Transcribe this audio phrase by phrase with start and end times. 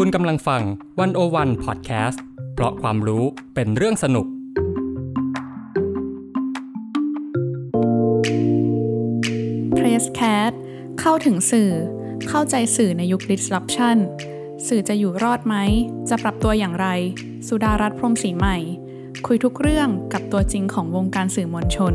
[0.00, 0.62] คุณกำลังฟัง
[1.00, 2.22] วันโอวันพอดแคสต์
[2.54, 4.26] เพราะความรู้เป็นเรื่องสนุก
[9.76, 10.52] Press Cat
[11.00, 11.70] เข้าถึงสื่อ
[12.28, 13.98] เข้าใจสื่อในยุค disruption
[14.68, 15.56] สื่อจะอยู่รอดไหม
[16.08, 16.86] จะปรับตัวอย่างไร
[17.48, 18.56] สุดารัตน์พรมศรีใหม่
[19.26, 21.94] คุยทุกเรื่องกับตัวจริงของวงการสื่อมวลชน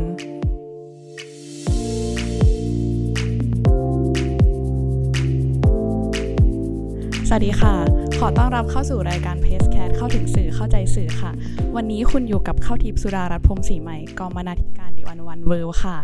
[7.36, 7.74] วัสดีค่ะ
[8.18, 11.30] ขอต้อนรับเข้าสู่รายการเพจแคสเข้าถึงสื่อเข้าใจสื่อค่ะ
[11.76, 15.96] วันนี้คุณอยู่กับข้าวทิพย์สุดารัตน์พรมศรีใหม่กองบรรณาธิการดิวันวันเวิลค่ะ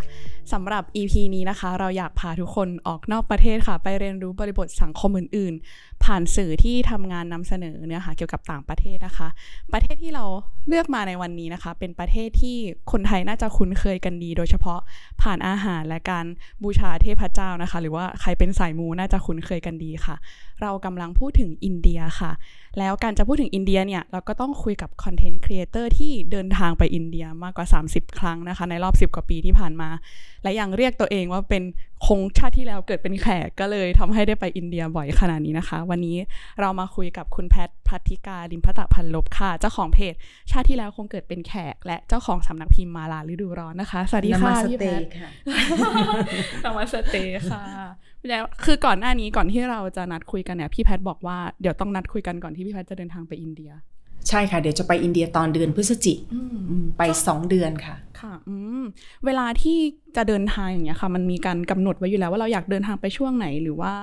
[0.53, 9.29] สำหรับ EP นี้นะคะ เราอยากพาทุกคนออกนอกประเทศค่ะ ไปเรียนรู้บริบทสังคมอื่น ๆ ผ่านสื่อที่ทำงานนำเสนอเนื้อหาเกี่ยวกับต่างประเทศนะคะ
[9.73, 10.25] ประเทศที่เรา
[10.69, 12.57] เลือกมาในวันนี้นะคะ เป็นประเทศที่
[12.93, 14.81] คนไทยน่าจะคุ้นเคยกันดี โดยเฉพาะ
[15.23, 16.27] ผ่านอาหารและการ
[16.63, 20.17] บูชาเทพเจ้านะคะ หรือว่าใครเป็นสายมูน่าจะคุ้นเคยกันดีค่ะ
[20.63, 22.31] เรากำลังพูดถึงอินเดียค่ะ
[22.79, 29.91] แล้วการจะพูดถึงอินเดียเนี่ยเราก็ต้องคุยกับ content creator ที่เดินทางไปอินเดียมากกว่า 30 ครั้งนะคะ ในรอบ 10 กว่าปีที่ผ่านมา
[30.43, 31.63] และยังเรียกตัวเองว่าเป็น
[32.07, 36.17] คงชาติที่แล้วเกิดเป็นแขกก็เลยทำให้ได้ไปอินเดียบ่อยขนาดนี้นะคะ วันนี้
[36.61, 40.15] เรามาคุยกับคุณแพทพัทธิกาลิมพตะพันลบค่ะ เจ้าของเพจ
[40.51, 45.31] ชาติที่แล้วคงเกิดเป็นแขก และเจ้าของสำนักพิมพ์มาลาฤดูร้อนนะคะสวัสดีค่ะนามาสพี่เตแพทย์ค่ะ
[46.65, 47.63] นมาสเตย์ค่ะ
[48.29, 53.71] แล้วคือก่อนหน้านี้ก่อนที่เราจะนัดคุยกันเนี่ยพี่แพทบอกว่าเดี๋ยวต้องนัดคุยกันก่อนที่พี่แพทจะเดินทางไปอินเดีย
[54.29, 56.41] ใช่ค่ะ เดี๋ยวจะไปอินเดียตอนเดือนพฤศจิกอื
[56.83, 58.83] มไปสองเดือนค่ะ ค่ะอืม
[59.25, 59.79] เวลาที่
[60.17, 63.95] จะเดินทางอย่างเงี้ยค่ะ มันมีการกำหนดไว้อยู่แล้วว่าเราอยากเดินทางไปช่วงไหนหรือว่า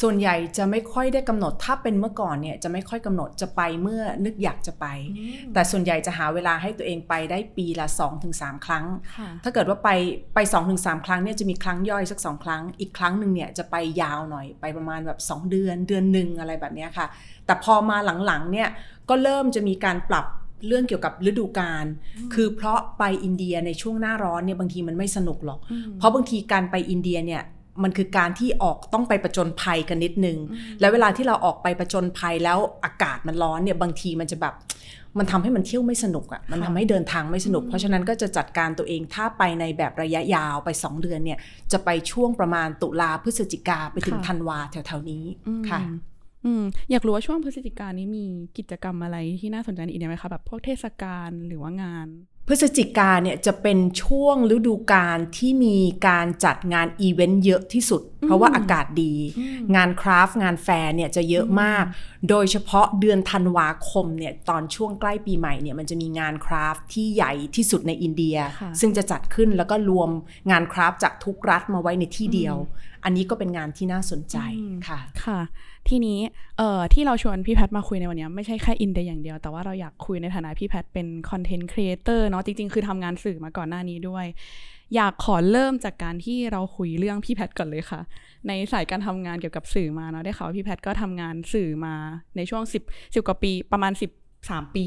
[0.00, 4.86] ส่วนใหญ่จะไม่ค่อยได้กำหนดถ้าเป็นเมื่อก่อนเนี่ยจะไม่ค่อยกำหนดจะไปเมื่อนึกอยากจะไป
[5.54, 7.86] แต่ส่วนใหญ่จะหาเวลาให้ตัวเองไปได้ปีละ
[8.26, 8.84] 2-3 ครั้ง
[9.16, 9.90] ค่ะถ้าเกิดว่าไป
[10.34, 10.38] ไป
[10.72, 17.06] 2-3 ครั้งเนี่ยจะมีครั้งย่อยสัก 2 ครั้ง อีกครั้งหนึ่งเนี่ยจะไปยาวหน่อยไปประมาณแบบ 2 เดือนเดือนหนึ่งอะไรแบบเนี้ยค่ะ
[17.46, 18.68] แต่พอมาหลังๆเนี่ย
[19.08, 20.26] ก็เริ่มจะมีการปรับ
[20.66, 21.86] เรื่องเกี่ยวกับฤดูกาล
[22.34, 25.58] คือเพราะไปอินเดียในช่วงหน้าร้อนเนี่ยบางทีมันไม่สนุกหรอก
[25.98, 27.42] เพราะบางทีการไปอินเดียเนี่ย
[27.82, 30.38] มันคือการที่ออกต้องไปประจนภัยกันนิดนึง
[30.80, 34.54] แล้วเวลาที่เราออกไปประจนภัยแล้วอากาศมันร้อนเนี่ยบางทีมันจะแบบ
[35.18, 41.38] มันทำให้มันเที่ยวไม่สนุกอะ่ะ มันทำให้เดินทางไม่สนุก เพราะฉะนั้นก็จะจัดการตัวเองถ้าไปในแบบระยะยาวไป 2 เดือนเนี่ย
[41.72, 45.80] จะไปช่วงประมาณตุลาพฤศจิกาไปถึงค่ะธันวาแถวๆนี้อืมค่ะ
[46.44, 48.24] อืมอยากรู้ว่าช่วงพฤศจิกายนนี้มี
[48.58, 52.06] กิจกรรมอะไรที่น่าสนใจในอินเดียไหมคะแบบพวกเทศกาลหรือว่างาน
[52.48, 59.14] พฤศจิกาเนี่ยจะเป็นช่วงฤดูกาลที่มีการจัดงานอีเวนต์เยอะที่สุด เพราะว่าอากาศดี
[59.76, 61.84] งาน craft งานแฟร์เนี่ยจะเยอะมาก
[62.28, 70.10] โดยเฉพาะเดือนธันวาคมเนี่ยตอนช่วงใกล้ปีใหม่เนี่ยมันจะมีงาน craft ที่ใหญ่ที่สุดในอินเดียค่ะซึ่งจะจัดขึ้นแล้วก็รวม
[70.50, 72.56] งาน craft จากทุกรัฐมาไว้ในที่เดียว
[73.04, 75.40] อันนี้ก็เป็นงานที่น่าสนใจอืมค่ะค่ะ
[75.88, 76.18] ทีนี้
[76.58, 84.26] เอ่อที่เราชวนพี่แพทมาคุยในวันนี้ไม่ใช่แค่อินเดียอย่างเดียว แต่ว่าเราอยากคุยในฐานะพี่แพทเป็น content creator เนาะจริง ๆ คือทำงานสื่อมาก่อนหน้านี้ด้วย
[84.94, 88.00] อยากขอเริ่มจากการที่เราคุยเรื่องพี่แพทก่อนเลยค่ะ
[88.48, 91.94] ในสายการทำงานเกี่ยวกับสื่อมาเนาะได้ข่าวว่าพี่แพทก็ทำงานสื่อมา
[92.36, 92.82] ในช่วงสิบ
[93.14, 94.12] สิบกว่าปีประมาณสิบ
[94.50, 94.86] สามปี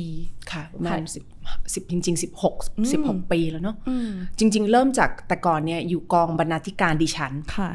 [0.51, 1.23] ค่ะประมาณค่ะสิบ
[1.73, 7.69] สิบจริงๆสิบหกอืมสิบหกปีแล้วเนาะอืมจริง ๆ เริ่มจากแต่ก่อนเนี่ยอยู่กองบรรณาธิการดิฉันค่ะ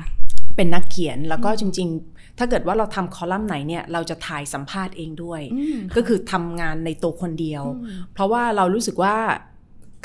[0.56, 9.16] เป็นนักเขียนแล้วก็จริง ๆ ถ้าเกิดว่าเราทำคอลัมน์ไหนเนี่ยเราจะถ่ายสัมภาษณ์เองด้วยอืมก็คือทำงานในตัวคนเดียวอืมเพราะว่าเรารู้สึกว่า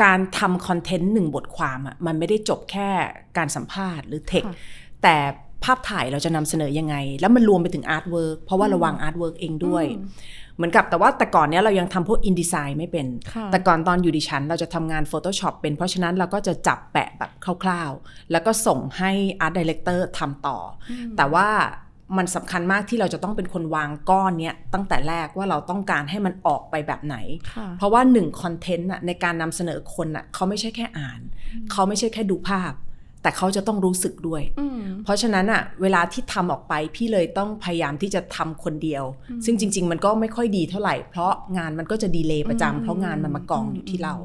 [0.04, 2.90] การทำคอนเทนต์หนึ่งบทความอะ่ะมันไม่ได้จบแค่
[3.38, 4.56] การสัมภาษณ์หรือเทคค่ะ
[5.04, 5.16] แต่
[5.64, 10.06] ภาพถ่ายเราจะนำเสนอยังไง แล้วมันรวมไปถึง artwork เพราะว่าเราวาง artwork เองด้วยอืม
[10.58, 17.32] เหมือนกับแต่ว่าแต่ก่อนเนี้ยเรายังทำพวก InDesign ไม่เป็นค่ะแต่ก่อนตอนอยู่ดิฉัน เราจะทำงาน Photoshop เป็น เพราะฉะนั้นเราก็จะจับแปะแบบ
[17.64, 19.12] คร่าวๆ แล้วก็ส่งให้
[19.46, 20.58] Art Director ทำต่อ
[20.92, 21.48] อมแต่ว่า
[22.18, 27.18] มันสำคัญมากที่เราจะต้องเป็นคนวางก้อนเนี้ยตั้งแต่แรกว่าเราต้องการให้มันออกไปแบบไหน
[27.54, 31.20] ค่ะเพราะว่าหนึ่งคอนเทนต์ในการนำเสนอคนน่ะเขาไม่ใช่แค่อ่าน
[31.72, 32.74] เขาไม่ใช่แค่ดูภาพ
[33.22, 44.16] แต่เขาจะต้องรู้สึกด้วยอืมเพราะฉะนั้นอะเวลาที่ทำออกไปพี่เลยต้องพยายามที่จะทำคนเดียวอืมซึ่งจริง ๆ มันก็ไม่ค่อยดีเท่าไหร่ เพราะงานมันก็จะดีเลย์ประอืมจำเพราะงานมันมากองอยู่ที่อืมเรา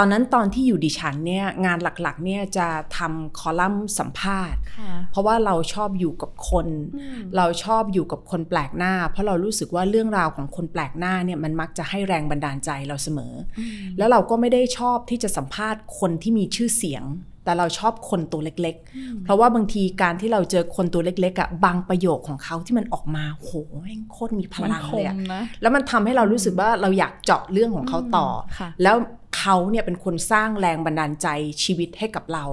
[0.00, 2.66] ตอนนั้นตอนที่อยู่ดิฉันเนี่ยงานหลักๆเนี่ยจะ
[2.96, 6.66] ทำคอลัมน์สัมภาษณ์ค่ะเพราะว่าเราชอบอยู่กับคน
[6.96, 17.04] อืมเราชอบอยู่กับคนแปลกหน้า เพราะเรารู้สึกว่าเรื่องราวของคนแปลกหน้าเนี่ยมันมักจะให้แรงบันดาลใจเราเสมออืมแล้วเราก็ไม่ได้ชอบที่จะสัมภาษณ์คนที่มีชื่อเสียง
[17.48, 23.50] แแต่เราชอบคนตัวเล็ก ๆ เพราะว่าบางทีการที่เราเจอคนตัวเล็กๆอะบางประโยคของเขาที่มันออกมาโห
[23.82, 28.96] แม่งโคตรมีพมันลังคเลยมอะนะแล้วมันทำให้เรารู้สึกว่าเราอยากเจาะเรื่องของเขาต่ออค่ะแล้ว
[29.38, 31.28] เขาเนี่ยเป็นคนสร้างแรงบันดาลใจ
[31.64, 32.44] ชีวิตให้กับเรา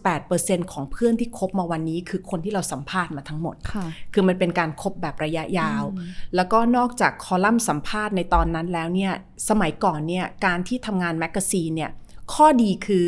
[0.00, 5.84] 98%ของเพื่อนที่คบมาวันนี้ คือคนที่เราสัมภาษณ์มาทั้งหมดค่ะคือมันเป็นการคบแบบระยะยาว
[6.36, 9.12] แล้วก็นอกจากคอลัมน์สัมภาษณ์ในตอนนั้นแล้วเนี่ย
[9.48, 11.90] สมัยก่อนเนี่ย การที่ทำงานแมกกาซีนเนี่ย
[12.34, 13.06] ข้อดีคือ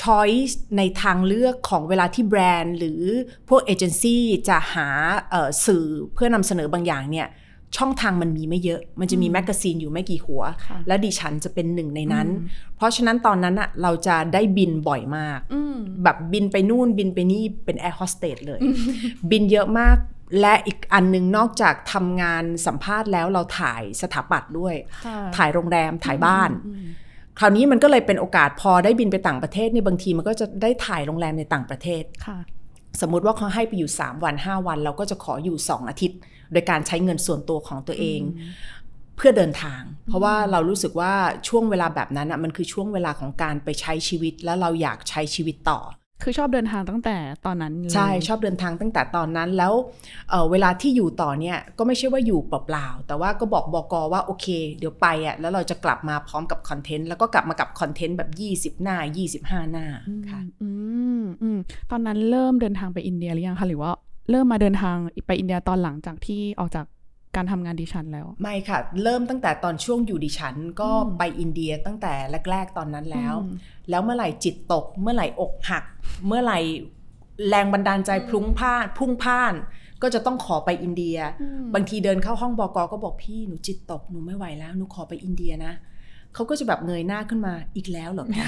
[0.00, 3.02] choice ในทางเลือกของเวลาที่แบรนด์ หรือ
[3.48, 4.88] พวกเอเจนซี่จะหา
[5.30, 7.28] เอ่อสื่อเพื่อนำเสนอบางอย่างเนี่ย
[7.76, 12.28] ช่องทางมันมีไม่เยอะ มันจะมีแมกกาซีนอยู่ไม่กี่หัวค่ะและดิฉันจะเป็นหนึ่งในนั้น
[12.76, 18.60] เพราะฉะนั้นตอนนั้นอะเราจะได้บินบ่อยมากอืมแบบบินไปนู่นบินไปนี่เป็นแอร์โฮสเตสเลย
[19.30, 19.96] บินเยอะมาก
[20.40, 24.74] และอีกอันหนึงนอกจากทำงานสัมภาษณ์แล้วเราถ่ายสถาปัตย์ด้วย
[25.06, 26.86] ค่ะถ่ายโรงแรมถ่ายบ้านอืม
[27.38, 32.38] คราวนี้มันก็เลยเป็นโอกาสพอได้บินไปต่างประเทศเนี่ยบางทีมันก็จะได้ถ่ายโรงแรมในต่างประเทศค่ะ
[33.00, 36.18] สมมุติว่าเขาให้ไปอยู่ 3 วัน 5 วัน เราก็จะขออยู่ 2 อาทิตย์
[36.52, 38.20] โดยการใช้เงินส่วนตัวของตัวเอง
[39.16, 41.12] เพื่อเดินทาง เพราะว่าเรารู้สึกว่า
[41.48, 45.80] ช่วงเวลาแบบนั้นอะมันคือช่วงเวลาของการไปใช้ชีวิต แล้วเราอยากใช้ชีวิตต่อ
[46.22, 47.16] คือชอบเดินทางตั้งแต่
[47.46, 49.72] ตอนนั้นเลยใช่ชอบเดินทางตั้งแต่ตอนนั้นแล้ว
[50.30, 54.46] เอ่อเวลาที่อยู่ต่อเนี่ยก็ไม่ใช่ว่าอยู่เปล่าๆแต่ว่าก็บอกบอกอว่าโอเค
[54.78, 58.96] เดี๋ยวไปอะแล้วเราจะกลับมาพร้อมกับคอนเทนต์แล้วก็กลับมากับคอนเทนต์แบบ 20 หน้า
[59.62, 59.86] 25 หน้า
[60.30, 60.70] ค่ะอื
[61.20, 61.58] มอืม
[61.90, 63.90] ตอนนั้นเริ่มเดินทางไปอินเดียหรือยังคะหรือว่า
[64.30, 64.96] เริ่มมาเดินทาง
[65.26, 66.86] ไปอินเดียตอนหลังจากที่ออกจาก
[67.36, 72.12] การทำงานดิฉันแล้ว ไม่ค่ะ เริ่มตั้งแต่ตอนช่วงอยู่ดิฉันก็อืมไปอินเดียตั้งแต่
[72.50, 73.52] แรก ๆ ตอนนั้นแล้วอืม
[73.90, 75.84] แล้วเมื่อไหร่จิตตก เมื่อไหร่อกหัก
[76.26, 76.58] เมื่อไหร่
[77.48, 79.54] แรงบันดาลใจพลุ้งพล่านพรุ่งพล่าน
[80.02, 81.16] ก็จะต้องขอไปอินเดีย
[81.74, 85.72] บางทีเดินเข้าห้องบอกก็บอกพี่หนูจิตตกหนูไม่ไหวแล้วหนูขอไปอินเดียนะ
[86.34, 88.42] เขาก็จะแบบเงยหน้าขึ้นมาอีกแล้วเหรอแพร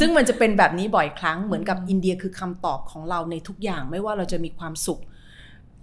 [0.00, 5.00] ซึ่งมันจะเป็นแบบนี้บ่อยครั้งเหมือนกับอินเดียคือคำตอบของเราในทุกอย่างไม่ว่าเราจะมีความสุข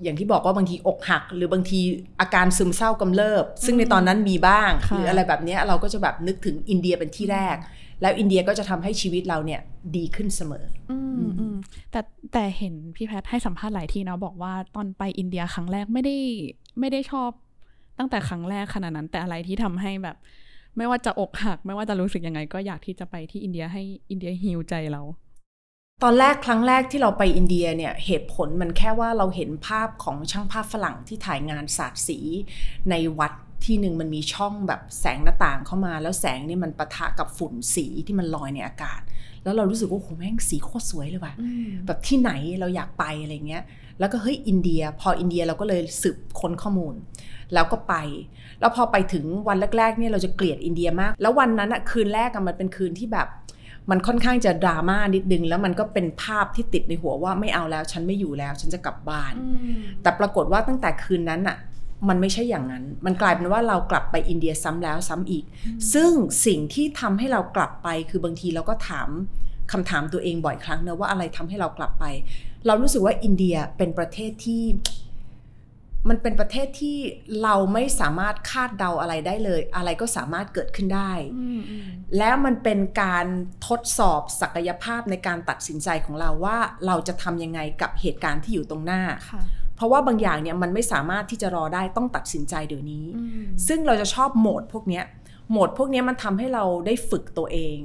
[0.03, 1.80] อย่างที่บอกว่าบางทีอกหัก หรือบางที
[2.21, 7.57] อาการซึมเศร้ากำเริบ ซึ่งในตอนนั้นมีบ้างค่ะหรืออะไรแบบเนี้ยเราก็จะแบบนึกถึงอินเดียเป็นที่แรก
[8.01, 9.62] แล้วอินเดียก็จะทำให้ชีวิตเราเนี่ย
[9.95, 11.56] ดีขึ้นเสมออืมอืม
[11.92, 12.01] แต่
[12.33, 16.18] แต่เห็นพี่แพทย์ให้สัมภาษณ์หลายทีนะบอกว่าตอนไปอินเดียครั้งแรกไม่ได้
[16.80, 17.30] ไม่ได้ชอบ
[17.97, 20.18] ตั้งแต่ครั้งแรกขนาดนั้น แต่อะไรที่ทำให้แบบ
[20.77, 25.01] ไม่ว่าจะอกหัก ไม่ว่าจะรู้สึกยังไง ก็อยากที่จะไปที่อินเดียให้อินเดียฮิวใจเรา
[26.03, 32.19] ตอนแรกครั้งแรกที่เราไปอินเดียเนี่ยเหตุผลมันแค่ว่าเราเห็นภาพของช่างภาพฝรั่งที่ถ่ายงานสาดสี
[32.89, 33.33] ในวัด
[33.65, 39.01] ที่หนึ่งมันมีช่องแบบแสงหน้าต่างเข้ามา แล้วแสงนี่มันปะทะกับฝุ่นสีที่มันลอยในอากาศ
[39.44, 41.33] แล้วเรารู้สึกว่าโอ้โหแม่งสีโคตรสวยเลยว่ะ
[41.86, 43.63] แบบที่ไหนเราอยากไปอะไรเงี้ย
[44.00, 46.95] แล้วก็เฮ้ยอินเดีย พออินเดียเราก็เลยสืบค้นข้อมูล
[47.54, 47.95] แล้วก็ไป
[48.59, 53.27] แล้วพอไปถึงวันแรกๆเนี่ยเราจะเกลียดอินเดียมาก แล้ววันนั้นอะคืนแรกอะมันเป็นคืนที่แบบ
[53.92, 59.34] มันค่อนข้างจะดราม่านิดนึง แล้วมันก็เป็นภาพที่ติดในหัวว่าไม่เอาแล้วฉันไม่อยู่แล้ว ฉันจะกลับบ้าน
[60.02, 61.58] แต่ปรากฏว่าตั้งแต่คืนนั้นอะ
[62.10, 65.44] มันไม่ใช่อย่างนั้น มันกลายเป็นว่าเรากลับไปอินเดียซ้ำแล้วซ้ำอีก
[65.94, 66.12] ซึ่ง
[66.46, 69.10] สิ่งที่ทำให้เรากลับไปคือบางทีเราก็ถาม
[69.72, 72.06] คำถามตัวเองบ่อยครั้งนะว่าอะไรทำให้เรากลับไป
[72.68, 74.64] เรารู้สึกว่าอินเดียเป็นประเทศที่
[76.09, 76.98] มันเป็นประเทศที่
[77.44, 81.12] เราไม่สามารถคาดเดาอะไรได้เลย อะไรก็สามารถเกิดขึ้นได้
[82.18, 83.25] แล้วมันเป็นการ
[83.68, 89.01] ทดสอบศักยภาพในการตัดสินใจของเราว่าเราจะทำยังไงกับเหตุการณ์ที่อยู่ตรงหน้า
[89.31, 89.42] ค่ะ
[89.75, 93.06] เพราะว่าบางอย่างเนี่ยมันไม่สามารถที่จะรอได้ต้องตัดสินใจเดี๋ยวนี้
[93.68, 95.06] ซึ่งเราจะชอบโหมดพวกเนี้ย
[95.50, 97.77] โหมดพวกเนี้ยมันทำให้เราได้ฝึกตัวเอง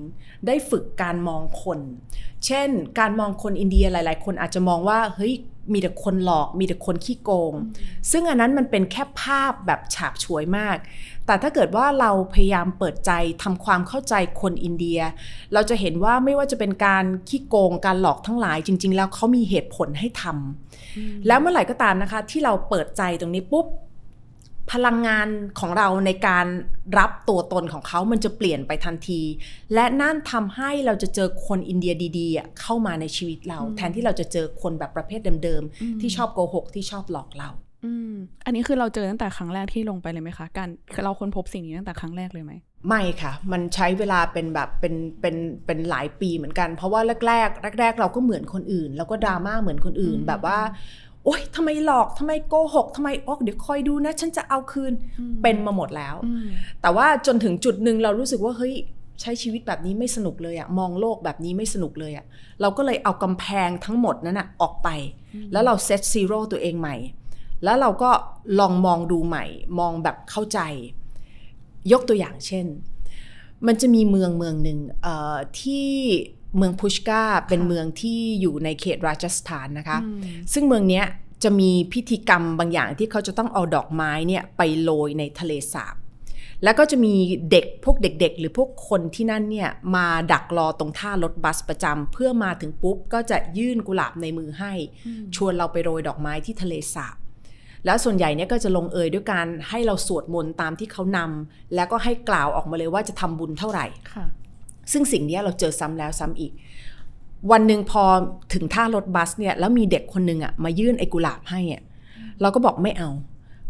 [0.47, 1.81] ได้ฝึกการมองคน
[2.47, 5.35] เช่น การมองคนอินเดียหลาย ๆ คนอาจจะมองว่าเฮ้ย
[5.73, 7.53] มีแต่คนหลอกมีแต่คนขี้โกง
[8.11, 10.77] ซึ่งอันนั้นมันเป็นแค่ภาพแบบฉาบฉวยมาก
[11.27, 13.11] แต่ถ้าเกิดว่าเราพยายามเปิดใจ
[13.43, 15.01] ทำความเข้าใจคนอินเดีย
[15.53, 23.67] เราจะเห็นว่าไม่ว่าจะเป็นการขี้โกงการหลอกทั้งหลายจริง ๆ แล้วเขามีเหตุผลให้ทำแล้วเมื่อไหร่ก็ตามนะคะ ที่เราเปิดใจตรงนี้ปุ๊บ
[24.73, 25.29] พลังงาน
[25.61, 26.47] ของเราในการ
[26.99, 29.21] รับตัวตนของเขามันจะเปลี่ยนไปทันที
[29.75, 37.51] และนั่นทำให้เราจะเจอคนอินเดียดีๆอะเข้ามาในชีวิตเรา แทนที่เราจะเจอคนแบบประเภทเดิมๆ ที่ชอบโกหกที่ชอบหลอกเรา
[37.85, 42.53] อืมอันนี้คือเราเจอตั้งแต่ครั้งแรกที่ลงไปเลยไหมคะ การคือเราค้นพบสิ่งนี้ตั้งแต่ครั้งแรกเลยไหม
[42.89, 50.59] ไม่ค่ะ มันใช้เวลาเป็นแบบเป็นเป็นเป็นหลายปีเหมือนกัน เพราะว่าแรกๆแรก ๆ เราก็เหมือนคนอื่น แล้วก็ดราม่าเหมือนคนอื่นอืมแบบว่า
[51.27, 54.93] โอ๊ยทำไมหลอกทำไมโกหกทำไมโอ๊ยเดี๋ยวคอยดูนะ ฉันจะเอาคืน
[55.43, 56.47] เป็นมาหมดแล้วอืม
[56.83, 58.75] แต่ว่าจนถึงจุดหนึ่งเรารู้สึกว่าเฮ้ย
[59.21, 62.25] ใช้ชีวิตแบบนี้ไม่สนุกเลยอะมองโลกแบบนี้ไม่สนุกเลยอะ
[62.61, 64.89] เราก็เลยเอากำแพงทั้งหมดนั้นอะออกไป
[65.53, 66.97] แล้วเราเซตซีโร่ตัวเองใหม่
[67.65, 68.11] แล้วเราก็
[68.61, 69.45] ลองมองดูใหม่
[69.79, 70.61] มองแบบเข้าใจ
[71.93, 72.67] ยกตัวอย่างเช่น
[73.67, 75.91] มันจะมีเมืองเมืองหนึ่งเอ่อที่
[76.57, 79.99] เมืองพุชกาเป็นเมืองที่อยู่ในเขตราชสถานนะคะ
[80.53, 81.05] ซึ่งเมืองเนี้ย
[81.45, 85.97] จะมีพิธีกรรมบางอย่างที่เขาจะต้องเอาดอกไม้เนี่ยไปโรยในทะเลสาบ
[86.65, 87.15] แล้วก็จะมี
[87.51, 94.73] เด็กพวกเด็กๆ หรือพวกคนที่นั่นเนี่ยมาดักรอตรงท่ารถบัสประจำเพื่อมาถึงปุ๊บก็จะยื่นกุหลาบในมือให้
[95.37, 97.17] ชวนเราไปโรยดอกไม้ที่ทะเลสาบ
[97.85, 104.27] แล้วส่วนใหญ่เนี่ยก็จะลงเอยด้วยการให้เราสวดมนต์ตามที่เขานำแล้วก็ให้กล่าวออกมาเลยว่าจะทำบุญเท่าไหร่ค่ะ
[104.93, 106.53] ซึ่งสิ่งเนี้ยเราเจอซ้ำแล้วซ้ำอีก
[107.51, 108.03] วันหนึ่งพอ
[108.55, 111.83] ถึงท่ารถบัสเนี่ยแล้วมีเด็กคนหนึ่งอะมายื่นไอ้กุหลาบให้อะ
[112.41, 113.11] เราก็บอกไม่เอา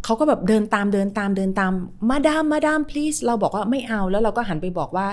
[0.05, 1.73] เขาก็แบบเดินตามเดินตามเดินตาม
[2.11, 5.07] มาดามมาดาม please เราบอกว่าไม่เอาแล้วเราก็หันไปบอกว่า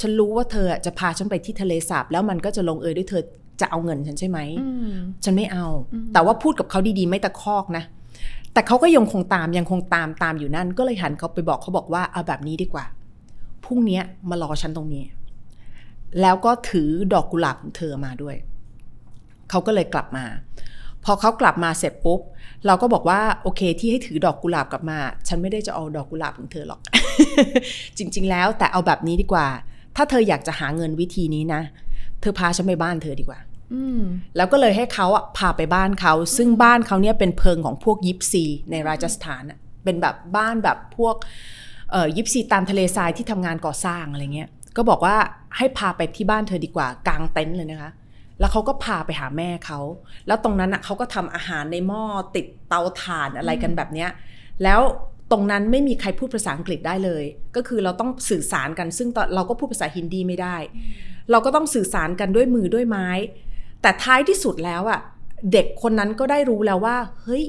[0.00, 3.22] ฉันรู้ว่าเธออะจะพาฉันไปที่ทะเลสาบ แล้วมันก็จะลงเอยด้วยเธอ
[3.60, 4.92] จะเอาเงินฉันใช่ไหมอืม
[5.24, 5.66] ฉันไม่เอา
[6.12, 7.84] แต่ว่าพูดกับเขาดีๆ ไม่ตะคอกนะ
[8.52, 12.84] แต่เขาก็ยังคงตามยังคงตามตามอยู่นั่น ก็เลยหันเขาไปบอกเขาบอกว่าเอาแบบนี้ดีกว่า
[13.64, 15.04] พรุ่งเนี้ยมารอฉันตรงนี้
[16.20, 18.36] แล้วก็ถือดอกกุหลาบของเธอมาด้วย
[19.50, 20.24] เขาก็เลยกลับมา
[21.04, 22.20] พอเขากลับมาเสร็จปุ๊บ
[22.66, 24.98] เราก็บอกว่าโอเค ที่ให้ถือดอกกุหลาบกลับมา
[25.28, 26.80] ฉันไม่ได้จะเอาดอกกุหลาบของเธอหรอก
[27.98, 29.46] จริง ๆ แล้วแต่เอาแบบนี้ดีกว่า
[29.96, 31.62] ถ้าเธออยากจะหาเงินวิธีนี้นะ
[32.20, 33.40] เธอพาฉันไปบ้านเธอดีกว่า
[33.74, 34.02] อืม
[34.36, 41.14] แล้วก็เลยให้เขาอะพาไปบ้านเขา ซึ่งบ้านเขาเนี่ยเป็นเพิงของพวกยิปซีในราชสถานอะเป็นแบบบ้านแบบพวก
[41.90, 44.48] เอ่อยิปซีตามทะเลทรายที่ทำงานก่อสร้างอะไรเงี้ย
[44.78, 45.16] ก็บอกว่า
[45.56, 47.90] ให้พาไปที่บ้านเธอดีกว่ากางเต็นท์เลยนะคะ
[48.40, 49.80] แล้วเขาก็พาไปหาแม่เขา
[50.26, 52.02] แล้วตรงนั้นอะเขาก็ทำอาหารในหม้อ
[52.34, 54.10] ติดเตาถ่านอะไรกันแบบเนี้ย
[54.64, 54.80] แล้ว
[55.30, 57.24] ตรงนั้นไม่มีใครพูดภาษาอังกฤษได้เลย
[57.56, 60.56] ก็คือเราต้องสื่อสารกัน ซึ่งตอนเราก็พูดภาษาฮินดีไม่ได้
[61.30, 63.08] เราก็ต้องสื่อสารกันด้วยมือด้วยไม้
[63.82, 65.00] แต่ท้ายที่สุดแล้วอะ
[65.52, 67.44] เด็กคนนั้นก็ได้รู้แล้วว่า เฮ้ย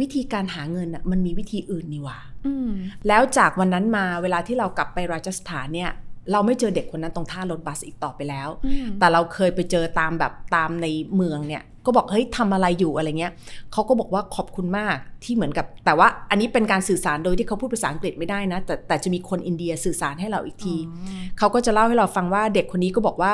[0.00, 2.70] วิธีการหาเงินอะมันมีวิธีอื่นนี่หว่าอืม
[3.08, 5.90] แล้วจากวันนั้นมาเวลาที่เรากลับไปราชสถานเนี่ย
[6.32, 13.32] เราไม่เจอเด็กคนนั้นตรงท่ารถบัสอีกต่อไปแล้วอืมแต่เราเคยไปเจอตามแบบตามในเมืองเนี่ย ก็บอกเฮ้ยทำอะไรอยู่อะไรเงี้ย
[13.72, 20.76] เขาก็บอกว่าขอบคุณมากที่เหมือนกับ แต่ว่าอันนี้เป็นการสื่อสารโดยที่เขาพูดภาษาอังกฤษไม่ได้นะ แต่แต่จะมีคนอินเดียสื่อสารให้เราอีกที
[21.38, 23.32] เขาก็จะเล่าให้เราฟังว่าเด็กคนนี้ก็บอกว่า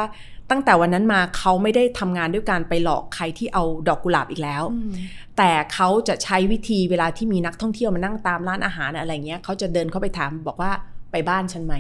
[0.51, 4.93] ตั้งแต่วันนั้นมาเขาไม่ได้ทำงานด้วยการไปหลอกใครที่เอาดอกกุหลาบอีกแล้วอืม
[5.39, 10.71] แต่เขาจะใช้วิธีเวลาที่มีนักท่องเที่ยวมานั่งตามร้านอาหารอะไรเงี้ยเขาจะเดินเข้าไปถามบอกว่า
[11.13, 11.75] ไปบ้านฉันไหม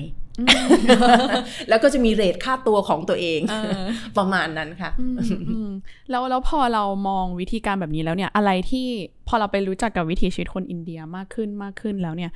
[1.68, 3.82] แล้วก็จะมีเรทค่าตัวของตัวเองเออ
[4.18, 5.16] ประมาณนั้นค่ะอืม
[5.50, 5.70] อืม
[6.10, 8.86] แล้วแล้วพอเรามองวิธีการแบบนี้แล้วเนี่ย อะไรที่
[9.28, 12.30] พอเราไปรู้จักกับวิถีชีวิตคนอินเดียมากขึ้นมากขึ้นแล้วเนี่ย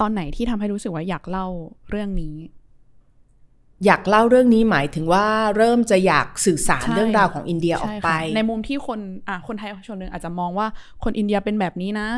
[0.00, 1.46] ตอนไหนที่ทำให้รู้สึกว่าอยากเล่า
[1.90, 2.36] เรื่องนี้
[3.86, 5.26] อยากเล่าเรื่องนี้หมายถึงว่า
[5.56, 10.66] เริ่มจะอยากสื่อสารใช่เรื่องราวของอินเดียออกไปใช่ค่ะในมุมที่คนอะคนไทยชนหนึ่งอาจจะมองว่า
[11.04, 12.08] คนอินเดียเป็นแบบนี้นะ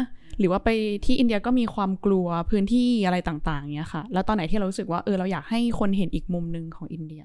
[0.41, 0.69] หรือว่าไป
[1.05, 7.25] ที่อินเดียก็มีความกลัวพื้นที่อะไรต่างๆเนี้ยค่ะ แล้วตอนไหนที่เรารู้สึกว่าเออเราอยากให้คนเห็นอีกมุมหนึ่งของอินเดีย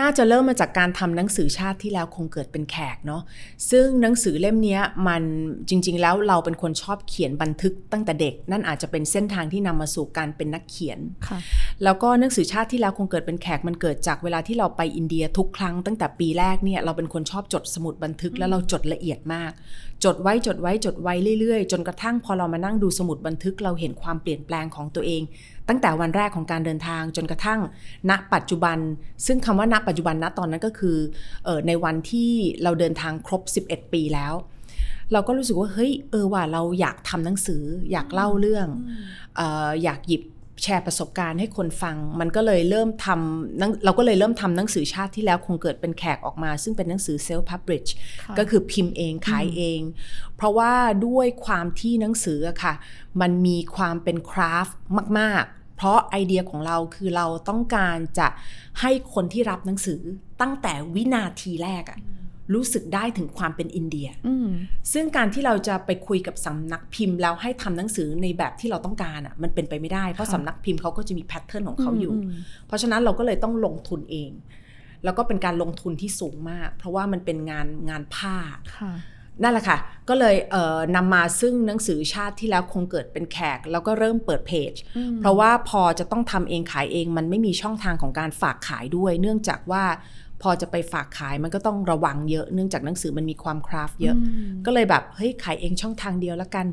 [0.00, 3.22] น่าจะเริ่มมาจากการทำหนังสือชาติที่แล้วคงเกิดเป็นแขกเนาะ
[3.70, 5.22] ซึ่งหนังสือเล่มเนี้ยมัน
[5.68, 11.38] จริง ๆ แล้วเราเป็นคนชอบเขียนบันทึกตั้งแต่เด็ก นั่นอาจจะเป็นเส้นทางที่นำมาสู่การเป็นนักเขียนค่ะ
[11.84, 19.52] แล้วก็หนังสือชาติที่แล้วคงเกิดเป็นแขกมันเกิดจากเวลาที่เราไปอินเดียทุกครั้งตั้งแต่ปีแรกเนี่ยเราเป็นคนชอบจดสมุดบันทึกแล้วเราจดละเอียดมาก
[20.04, 25.22] จดไว้จดไว้จดไว้เรื่อยๆ จนกระทั่งพอเรามานั่งดูสมุดบันทึกเราเห็นความเปลี่ยนแปลงของตัวเอง
[25.68, 27.60] ตั้งแต่วันแรกของการเดินทางจนกระทั่ง
[28.10, 28.78] ณปัจจุบัน
[29.26, 30.96] ซึ่งคำว่าณปัจจุบันณตอนนั้นก็คือ
[31.44, 32.30] เออในวันที่
[32.62, 34.34] เราเดินทางครบ 11 ปีแล้ว
[35.12, 38.68] เราก็รู้สึกว่าเฮ้ยเออว่าเราอยากทำหนังสือ อยากเล่าเรื่อง
[39.36, 40.22] เอออยากหยิบ
[40.62, 47.90] แชร์ประสบการณ์ให้คนฟัง มันก็เลยเริ่มทำหนังเราก็เลยเริ่มทำหนังสือชาติที่แล้วคงเกิดเป็นแขกออกมา ซึ่งเป็นหนังสือ self publish
[48.22, 49.80] ค่ะก็คือพิมพ์เองขายเอง
[50.36, 50.72] เพราะว่า
[51.06, 52.74] ด้วยความที่หนังสืออะค่ะ
[53.20, 54.76] มันมีความเป็นคราฟต์
[55.18, 58.28] มาก ๆ เพราะไอเดียของเราคือเราต้องการจะ
[58.80, 60.00] ให้คนที่รับหนังสือ
[60.40, 61.98] ตั้งแต่วินาทีแรกอะ
[62.54, 64.48] รู้สึกได้ถึงความเป็นอินเดียอืม
[64.92, 72.30] ซึ่งการที่เราจะไปคุยกับสำนักพิมพ์ แล้วให้ทำหนังสือในแบบที่เราต้องการอะมันเป็นไปไม่ได้ เพราะค่ะสำนักพิมพ์เขาก็จะมีแพทเทิร์นของเขาอยู่ม
[72.66, 74.30] เพราะฉะนั้นเราก็เลยต้องลงทุนเอง
[75.04, 78.36] แล้วก็เป็นการลงทุนที่สูงมาก เพราะว่ามันเป็นงานงานผ้า
[78.76, 78.92] ค่ะ
[79.42, 89.84] นั่นแหละค่ะ ก็เลยเอ่อนำมาซึ่งหนังสือชาติที่แล้วคงเกิดเป็นแขก แล้วก็เริ่มเปิดเพจอืมเพราะว่าพอจะต้องทำเองขายเองมันไม่มีช่องทางของการฝากขายด้วย เนื่องจากว่า
[90.42, 94.16] พอจะไปฝากขายมันก็ต้องระวังเยอะเนื่องจากหนังสือมันมีความคราฟต์เยอะ
[94.50, 96.66] มก็เลยแบบเฮ้ยขายเองช่องทางเดียวแล้วกัน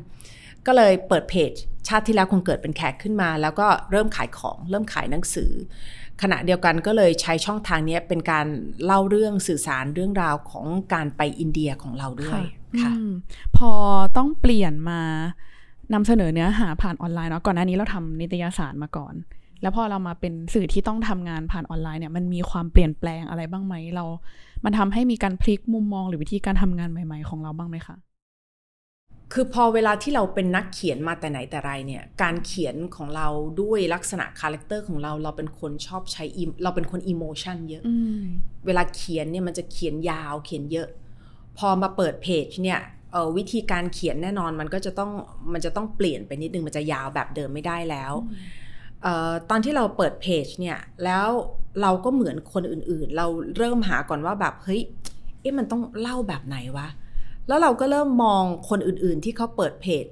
[0.66, 1.52] ก็เลยเปิดเพจ
[1.88, 5.50] ชาติที่แล้วคงเกิดเป็นแขกขึ้นมา แล้วก็เริ่มขายของเริ่มขายหนังสือ
[6.22, 8.46] ขณะเดียวกันก็เลยใช้ช่องทางเนี้ยเป็นการ
[8.84, 12.40] เล่าเรื่องสื่อสารเรื่องราวของการไปอินเดียของเราด้วย
[12.82, 13.10] ค่ะอืม
[13.56, 13.70] พอ
[14.16, 15.00] ต้องเปลี่ยนมา
[15.94, 19.14] นำเสนอเนื้อหาผ่านออนไลน์เนาะก่อนหน้านี้เราทำนิตยสารมาก่อน
[19.62, 24.04] แล้วพอเรามาเป็นสื่อที่ต้องทำงานผ่านออนไลน์เนี่ยมันมีความเปลี่ยนแปลงอะไรบ้างไหมเรา
[24.64, 27.96] มันทำให้มีการพลิกมุมมองหรือวิธีการทำงานใหม่ ๆ ของเราบ้างไหมคะ
[29.32, 33.28] คือพอเวลาที่เราเป็นนักเขียนมาแต่ไหนแต่ไรเนี่ย การเขียนของเรา
[33.62, 38.22] ด้วยลักษณะคาแรคเตอร์ของเราเราเป็นคนชอบใช้ em- เราเป็นคน emotion เยอะอืม
[38.66, 40.88] เวลาเขียนเนี่ยมันจะเขียนยาวเขียนเยอะ
[41.58, 42.80] พอมาเปิดเพจเนี่ย
[43.12, 45.10] เอ่อวิธีการเขียนแน่นอนมันก็จะต้อง
[45.52, 48.71] มันจะต้องเปลี่ยนไปนิดนึงมันจะยาวแบบเดิมไม่ได้แล้วเอ่อ
[49.50, 51.26] ตอนที่เราเปิดเพจเนี่ยแล้ว
[51.82, 54.80] เราก็เหมือนคนอื่นๆ เราเริ่มหาก่อนว่าแบบเฮ้ย
[55.40, 56.88] เอ๊ะมันต้องเล่าแบบไหนวะ
[57.48, 60.04] แล้วเราก็เริ่มมองคนอื่นๆ ที่เขาเปิดเพจ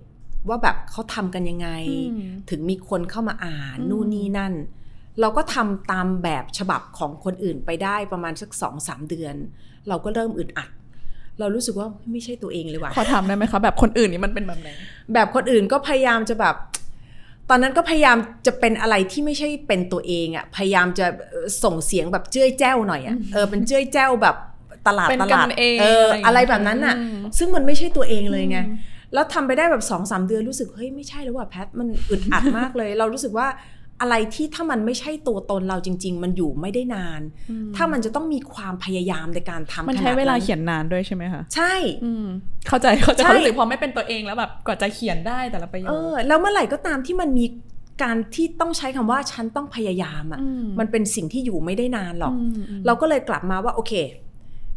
[0.49, 4.53] ว่าแบบเขาทำกันยังไงอืมถึงมีคนเข้ามาอ่านอืมนู่นนี่นั่น
[5.21, 9.35] เราก็ทำตามแบบฉบับของคนอื่นไปได้ประมาณสักสองสามเดือน
[9.89, 10.71] เราก็เริ่มอึดอัด
[11.39, 14.69] เรารู้สึกว่าไม่ใช่ตัวเองเลยว่ะขอถามได้ไหมคะ แบบคนอื่นนี่มันเป็นแบบไหน
[15.13, 16.55] แบบคนอื่นก็พยายามจะแบบ
[17.51, 18.17] ตอนนั้นก็พยายาม
[18.47, 24.37] จะเป็นอะไรที่ไม่ใช่เป็นตัวเองอะพยายามจะเอ่อส่งเสียงแบบเจ้ยแจ้วหน่อยอะเออเป็นเจ้ยแจ้วแบบ
[24.87, 28.59] ตลาดเป็นตกัลาดนเองเอออะไรอย่างเงี้ยอะไรแบบนั้นน่ะอืมซึ่งมันไม่ใช่ตัวเองเลยไง
[29.15, 33.47] แล้วทำไปได้แบบสองสามเดือนรู้สึกเฮ้ยไม่ใช่แล้วว่ะแพทมันอึดอัดมากเลย เรารู้สึกว่า
[34.01, 42.27] อะไรที่ถ้ามันไม่ใช่ตัวตนเราจริง ๆ มันอยู่ไม่ได้นานอืมถ้ามันจะต้องมีความพยายามในการทำมันขใช้นาดเวลานั้นเขียนนานด้วยใช่ไหมคะใช่อืม
[42.69, 47.47] เข้าใจเข้าใจใช่ความรู้สึกพอไม่เป็นตัวเองแล้วแบบกว่าจะเขียนได้แต่ละประโยเอคอแล้วเมื่อไหร่ก็ตามที่มันมี
[48.03, 53.93] การที่ต้องใช้คำว่าฉันต้องพยายามอะมมันเป็นสิ่งที่อยู่ไม่ได้นานหรอกอืมอืมเราก็เลยกลับมาว่าโอเค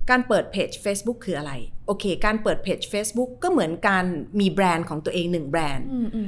[0.09, 1.53] การเปิดเพจ Facebook คืออะไร
[1.87, 4.05] โอเค การเปิดเพจ Facebook ก็เหมือนการ
[4.39, 6.21] มีแบรนด์ของตัวเองหนึ่งแบรนด์อื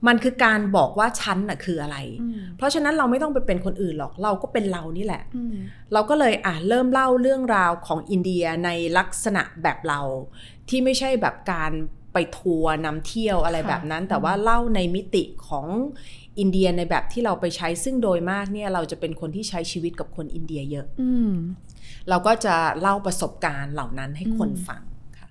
[0.00, 5.54] มอืมมันคือการบอกว่าฉันน่ะคืออะไรอืมเพราะฉะนั้นเราไม่ต้องไปเป็นคนอื่นหรอกเราก็เป็นเรานี่แหละอืม
[5.92, 10.00] เราก็เลยอะเริ่มเล่าเรื่องราวของอินเดียในลักษณะแบบเรา
[10.68, 11.72] ที่ไม่ใช่แบบการ
[12.12, 15.66] ไปทัวร์นำเที่ยวอะไรค่ะแบบนั้นอืมแต่ว่าเล่าในมิติของ
[16.38, 21.32] อินเดียในแบบที่เราไปใช้ซึ่งโดยมากเนี่ยเราจะเป็นคนที่ใช้ชีวิตกับคนอินเดียเยอะอืม
[22.08, 24.82] เราก็จะเล่าประสบการณ์เหล่านั้นให้คนอืมฟัง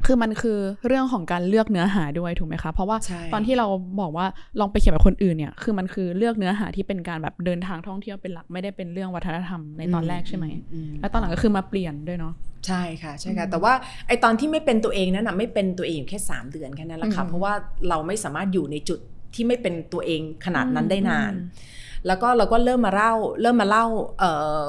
[0.08, 3.68] ค่ะคือมันคือเรื่องของการเลือกเนื้อหาด้วยถูกไหมคะ เพราะว่าใช่ตอนที่เรา
[4.02, 4.26] บอกว่า
[4.60, 12.34] ลองไปเขียนแบบคนอื่นเนี่ย คือมันคือเลือกเนื้อหาที่เป็นการแบบเดินทางท่องเที่ยวเป็นหลักไม่ได้เป็นเรื่องวัฒนธรรมในตอนแรกใช่ไหมอืมแล้วตอนหลังก็คือมาเปลี่ยนด้วยเนาะ
[12.68, 13.74] ใช่ค่ะใช่ค่ะอืมแต่ว่า
[14.08, 17.54] ไอตอนที่ไม่เป็นตัวเองนั้นนะไม่เป็นตัวเองอยู่แค่ 3 เดือนแค่นั้นแหละค่ะอืมเพราะว่า
[17.90, 19.00] เราไม่สามารถอยู่ในจุด
[19.36, 21.42] ที่ไม่เป็นตัวเองขนาดนั้นได้นานอื
[21.74, 21.76] ม
[22.08, 23.86] แล้วก็เราก็เริ่มมาเล่า เริ่มมาเล่า
[24.20, 24.62] เอ่อ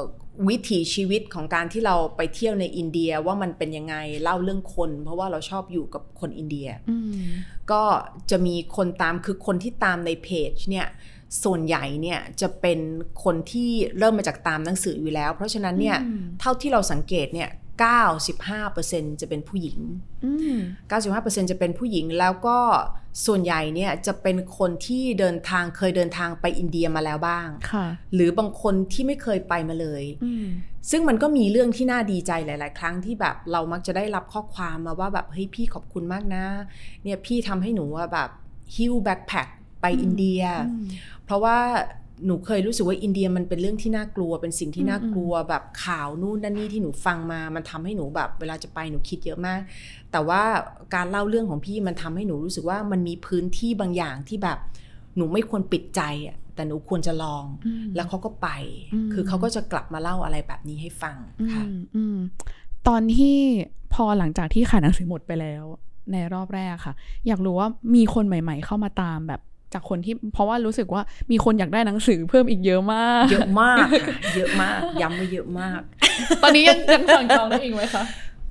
[0.49, 7.23] วิถีชีวิตของการที่เราไปเที่ยวในอินเดียว่ามันเป็นยังไงเล่าเรื่องคน เพราะว่าเราชอบอยู่กับคนอินเดียอืม
[7.73, 7.83] ก็
[8.31, 10.87] จะมีคนตามคือคนที่ตามในเพจเนี่ย
[11.45, 12.79] ส่วนใหญ่เนี่ยจะเป็น
[13.25, 17.51] คนที่เริ่มมาจากตามหนังสืออยู่แล้ว เพราะฉะนั้นเนี่ยอืมเท่าที่เราสังเกตเนี่ย
[18.29, 19.79] 95%จะเป็นผู้หญิง
[20.25, 20.57] อืม
[21.01, 22.59] 95%จะเป็นผู้หญิงแล้วก็
[23.27, 30.47] ส่วนใหญ่เนี่ยจะเป็นคนที่เดินทางเคยเดินทางไปอินเดียมาแล้วบ้างค่ะหรือบางคนที่ไม่เคยไปมาเลยอืม
[30.91, 36.45] ซึ่งมันก็มีเรื่องที่น่าดีใจหลาย ๆ ครั้งที่แบบเรามักจะได้รับข้อความมาว่าแบบเฮ้ยพี่ขอบคุณมากนะ
[37.03, 38.29] เนี่ยพี่ทำให้หนูว่าแบบ
[38.75, 39.47] ฮิ้วแบ็คแพค
[39.81, 40.87] ไปอืมอินเดียอืม
[41.25, 41.59] เพราะว่า
[42.27, 49.61] หนูเคยรู้สึกว่าอินเดียมันเป็นเรื่องที่น่ากลัว เป็นสิ่งที่อืมน่ากลัวแบบข่าวนู่นนั่นนี่ที่หนูฟังมา มันทำให้หนูแบบ เวลาจะไปหนูคิดเยอะมาก
[50.13, 50.43] แต่ว่า
[50.95, 54.59] การเล่าเรื่องของพี่มันทำให้หนูรู้สึกว่ามันมีพื้นที่บางอย่างที่แบบ
[55.17, 58.49] หนูไม่ควรปิดใจอะแต่หนูควรจะลองอืมแล้วเขาก็ไป
[58.95, 61.17] อืมคือเขาก็จะกลับมาเล่าอะไรแบบนี้ให้ฟัง
[61.55, 62.17] ค่ะอืมอืม
[62.89, 63.37] ตอนที่
[63.95, 65.65] พอหลังจากที่ขายหนังสือหมดไปแล้ว
[66.13, 66.95] ในรอบแรกค่ะ
[67.27, 69.41] อยากรู้ว่ามีคนใหม่ ๆ เข้ามาตามแบบ
[69.75, 75.81] จากคนที่เพราะว่ารู้สึกว่ามีคนอยากได้หนังสือเพิ่มอีกเยอะมาก เยอะมากค่ะเยอะมากย้ำว่าเยอะมาก
[76.43, 78.05] ตอนนี้ยังยังสั่งจองได้อีกไหมคะ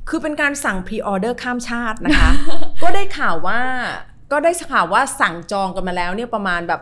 [0.10, 2.32] คือเป็นการสั่งพรีออเดอร์ข้ามชาตินะคะ
[2.84, 3.60] ก็ได้ข่าวว่า
[4.32, 6.82] ก็ได้ข่าวว่าสั่งจองกันมาแล้วเนี่ยประมาณแบบ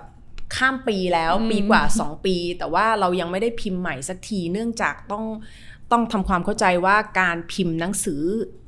[0.56, 5.26] ข้ามปีแล้วอืมปีกว่า 2 ปี แต่ว่าเรายังไม่ได้พิมพ์ใหม่สักทีเนื่องจากต้อง
[5.92, 8.22] ต้องทำความเข้าใจว่าการพิมพ์หนังสือ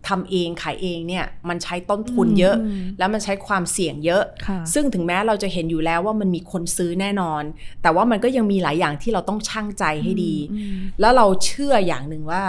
[0.08, 7.43] ทำเองขายเองเนี่ยมันใช้ต้นทุนเยอะมแล้วมันใช้ความเสี่ยงเยอะค่ะซึ่งถึงแม้เราจะเห็นอยู่แล้วว่ามันมีคนซื้อแน่นอน
[7.82, 12.43] แต่ว่ามันก็ยังมีหลายอย่างที่เราต้องชั่งใจให้ดีอืมแล้วเราเชื่ออย่างหนึ่งว่า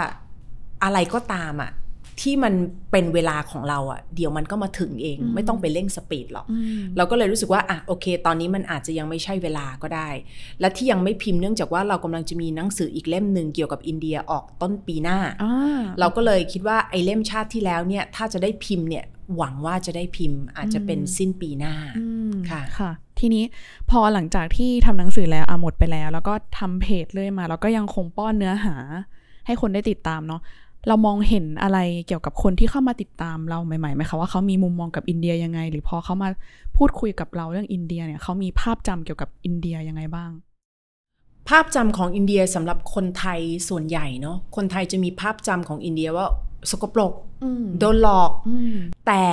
[0.83, 1.71] อะไรก็ตามอะ
[2.21, 2.53] ที่มัน
[2.91, 10.09] เป็นเวลาของเราอะเดี๋ยวมันก็มาถึงเองอืมไม่ต้องไปเร่งสปีดหรอกอืมเราก็เลยรู้สึกว่าอะโอเค ตอนนี้มันอาจจะยังไม่ใช่เวลาก็ได้
[10.59, 19.05] และที่ยังไม่พิมพ์เนื่องจากว่าเรากำลังจะมีหนังสืออีกเล่มหนึ่งเกี่ยวกับอินเดียออกต้นปีหน้าอ่าเราก็เลยคิดว่าไอ้เล่มชาติที่แล้วเนี่ยถ้าจะได้พิมพ์เนี่ย
[19.37, 23.43] หวังว่าจะได้พิมพ์อาจจะเป็นอืมสิ้นปีหน้าอืมค่ะค่ะ ทีนี้
[23.89, 28.75] พอหลังจากที่ทำหนังสือแล้วอะหมดไปแล้ว แล้วก็ทำเพจเรื่อยมา แล้วก็ยังคงป้อนเนื้อหา
[29.45, 30.41] ให้คนได้ติดตามเนาะ
[30.87, 36.29] เรามองเห็นอะไรเกี่ยวกับคนที่เข้ามาติดตามเราใหม่ๆไหมคะว่าเขามีมุมมองกับอินเดียยังไง หรือพอเขามา
[36.77, 40.31] พูดคุยกับเราเรื่องอินเดียเนี่ยเขามีภาพจำเกี่ยวกับอินเดียยังไงบ้าง
[41.49, 43.39] ภาพจำของอินเดียสำหรับคนไทย
[43.69, 46.27] ส่วนใหญ่เนาะคนไทยจะมีภาพจำของอินเดียว่า
[46.71, 49.25] สกปรกอืมโดนหลอกอืมแต่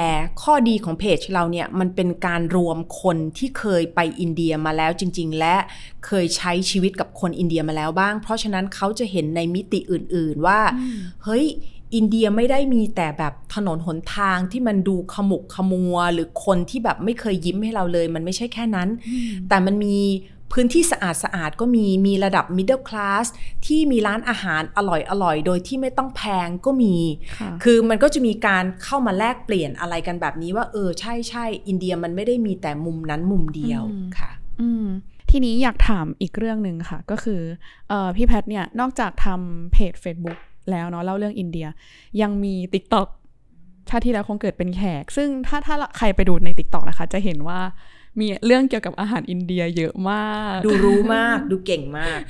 [0.42, 5.56] ข้อดีของเพจเราเนี่ยมันเป็นการรวมคนที่เคยไปอินเดียมาแล้วจริง ๆ และ
[6.06, 10.60] เคยใช้ชีวิตกับคนอินเดียมาแล้วบ้าง เพราะฉะนั้นเขาจะเห็นในมิติอื่น ๆ ว่า
[11.24, 11.46] เฮ้ย
[11.94, 18.88] อินเดียไม่ได้มีแต่แบบถนนหนทางที่มันดูขมุกขมัว หรือคนที่แบบไม่เคยยิ้มให้เราเลย มันไม่ใช่แค่นั้น
[19.48, 19.96] แต่มันมี
[20.52, 23.26] พื้นที่สะอาดสะอาดๆก็มีมีระดับ middle class
[23.66, 26.96] ที่มีร้านอาหารอร่อยอร่อยๆโดยที่ไม่ต้องแพงก็มี
[27.38, 34.30] ค่ะคือมันก็จะมีการเข้ามาแลกเปลี่ยนอะไรกันแบบนี้ว่า เออใช่ใช่อินเดียมันไม่ได้มีแต่มุมนั้นมุมเดียวอืมค่ะ
[34.60, 34.86] อืม
[35.30, 37.40] ทีนี้อยากถามอีกเรื่องหนึ่งค่ะ ก็คือ
[37.88, 40.38] เอ่อพี่แพทเนี่ยนอกจากทำเพจ Facebook
[40.70, 41.66] แล้วเนาะเล่าเรื่องอินเดีย
[42.20, 43.08] ยังมี TikTok
[43.88, 47.60] ชาติที่แล้วคงเกิดเป็นแขก ซึ่งถ้าถ้าใครไปดูใน TikTok นะคะ จะเห็นว่า
[48.20, 52.20] มีเรื่องเกี่ยวกับอาหารอินเดียเยอะมาก ดูรู้มาก ดูเก่งมาก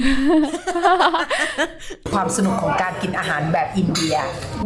[2.12, 4.14] ความสนุกของการกินอาหารแบบอินเดีย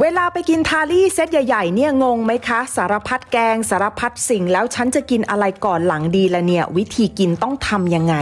[0.01, 8.15] เวลาไปกินทาลี่เซตใหญ่ ๆ เนี่ยงงไหมคะ สารพัดแกงสารพัดสิ่งแล้วฉันจะกินอะไรก่อนหลังดีละเนี่ย วิธีกินต้องทำยังไง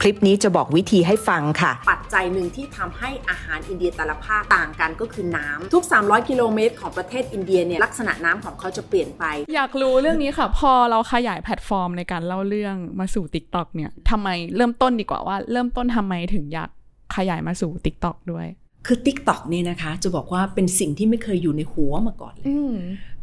[0.00, 16.70] คลิปนี้จะบอกวิธีให้ฟังค่ะ ปัจจัยหนึ่งที่ทำให้อาหารอินเดียแต่ละภาคต่างกันก็คือน้ำทุก 300 กิโลเมตรของประเทศอินเดียเนี่ยลักษณะน้ำของเขาจะเปลี่ยนไป อยากรู้เรื่องนี้ค่ะ พอเราขยายแพลตฟอร์มในการเล่าเรื่องมาสู่ TikTok เนี่ยทำไมเริ่มต้นดีกว่าว่า เริ่มต้นทำไมถึงอยาก
[17.16, 18.46] ขยายมาสู่ TikTok ด้วย
[18.86, 22.74] คือ TikTok เนี่ยนะคะจะบอกว่าเป็นสิ่งที่ไม่เคยอยู่ในหัวมาก่อนเลยอืม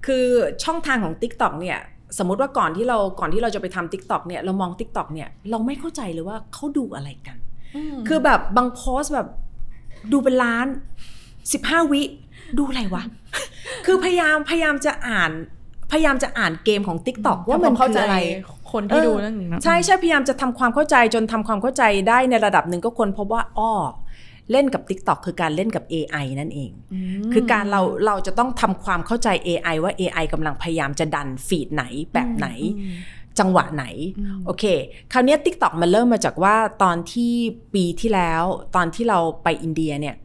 [0.05, 0.27] คือ
[0.63, 1.79] ช่องทางของ TikTok เนี่ย
[2.17, 7.38] สมมติว่าก่อนที่เราก่อนที่เราจะไปทำ TikTok เนี่ยเรามอง TikTok เนี่ยเราไม่เข้าใจเลยว่าเขาดูอะไรกัน
[8.08, 9.28] คือแบบบางโพสต์แบบ
[10.12, 10.67] ดูเป็นล้าน
[11.30, 12.02] 15วิ
[12.58, 13.04] ดูอะไรวะ
[13.86, 15.32] คือพยายามพยายามจะอ่าน
[15.91, 18.17] พยายามจะอ่านเกมของ TikTok ว่ามันเข้าคือใจอะไร
[18.71, 23.71] คนที่เออดูเรื่องนี้นะใช่ใช่พยายามจะทำความเข้าใจจนทำความเข้าใจได้ในระดับหนึ่งก็คนพบว่าอ้อ
[24.51, 26.71] เล่นกับ TikTok คือการเล่นกับ AI นั่นเอง
[27.21, 32.47] มคือการเราเราจะต้องทำความเข้าใจ AI ว่า AI กำลังพยายามจะดันฟีดไหนแบบไหน
[32.79, 32.93] อืม
[33.39, 33.86] จังหวะไหน
[34.19, 34.63] อืมโอเค
[35.12, 37.34] คราวเนี้ย TikTok มันเริ่มมาจากว่าตอนที่
[37.73, 38.43] ปีที่แล้ว
[38.75, 40.15] ตอนที่เราไปอินเดียเนี่ย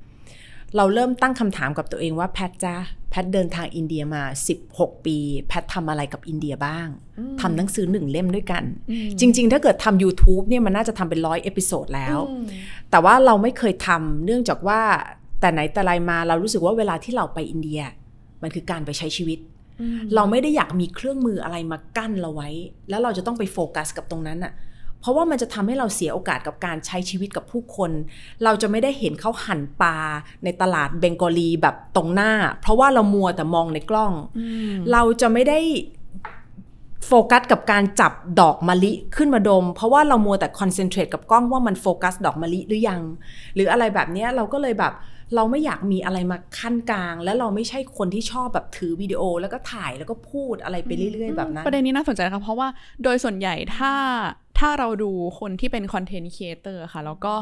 [0.77, 2.75] เราเริ่มตั้งคำถามกับตัวเองว่าแพทจ้า
[3.11, 4.23] แพทเดินทางอินเดียมา
[4.65, 5.17] 16 ปี
[5.49, 6.89] แพททำอะไรกับอินเดียบ้าง
[7.41, 12.45] ทำหนังสือหนึ่งเล่มด้วยกันอืมจริง ๆ ถ้าเกิดทำ YouTube เนี่ยมันน่าจะทำเป็นร้อย episode แล้วอืม
[12.91, 14.81] แต่ว่าเราไม่เคยทำเนื่องจากว่า
[15.41, 17.81] แต่ไหนแต่ไรมาเรารู้สึกว่าเวลาที่เราไปอินเดีย
[18.43, 19.39] มันคือการไปใช้ชีวิต
[19.81, 22.51] อืมเราไม่ได้อยากมีเครื่องมืออะไรมากั้นเราไว้
[22.89, 24.53] แล้วเราจะต้องไปโฟกัสกับตรงนั้นอะ
[25.01, 27.91] เพราะว่ามันจะทำให้เราเสียโอกาสกับการใช้ชีวิตกับผู้คน
[28.45, 29.97] เราจะไม่ได้เห็นเขาหั่นปลา
[30.45, 32.33] ในตลาดเบงกอลีแบบตรงหน้า
[32.63, 35.61] เพราะว่าเรามัวแต่มองในกล้องอืมเราจะไม่ได้
[37.07, 43.03] โฟกัสกับการจับดอกมะลิขึ้นมาดม เพราะว่าเรามัวแต่ concentrate กับกล้องว่ามันโฟกัสดอกมะลิหรือยัง
[43.55, 44.95] หรืออะไรแบบเนี้ยเราก็เลยแบบ
[45.35, 52.69] เราไม่อยากมีอะไรมาคั่นกลาง แล้วเราไม่ใช่คนที่ชอบแบบถือวิดีโอแล้วก็ถ่ายแล้วก็พูดอะไรไปเรื่อย ๆ แบบนั้น ประเด็นนี้น่าสนใจนะคะเพราะว่า
[53.03, 53.93] โดยส่วนใหญ่ถ้า
[54.59, 57.35] ถ้าเราดูคนที่เป็นคอนเทนต์ครีเอเตอร์ค่ะ แล้วก็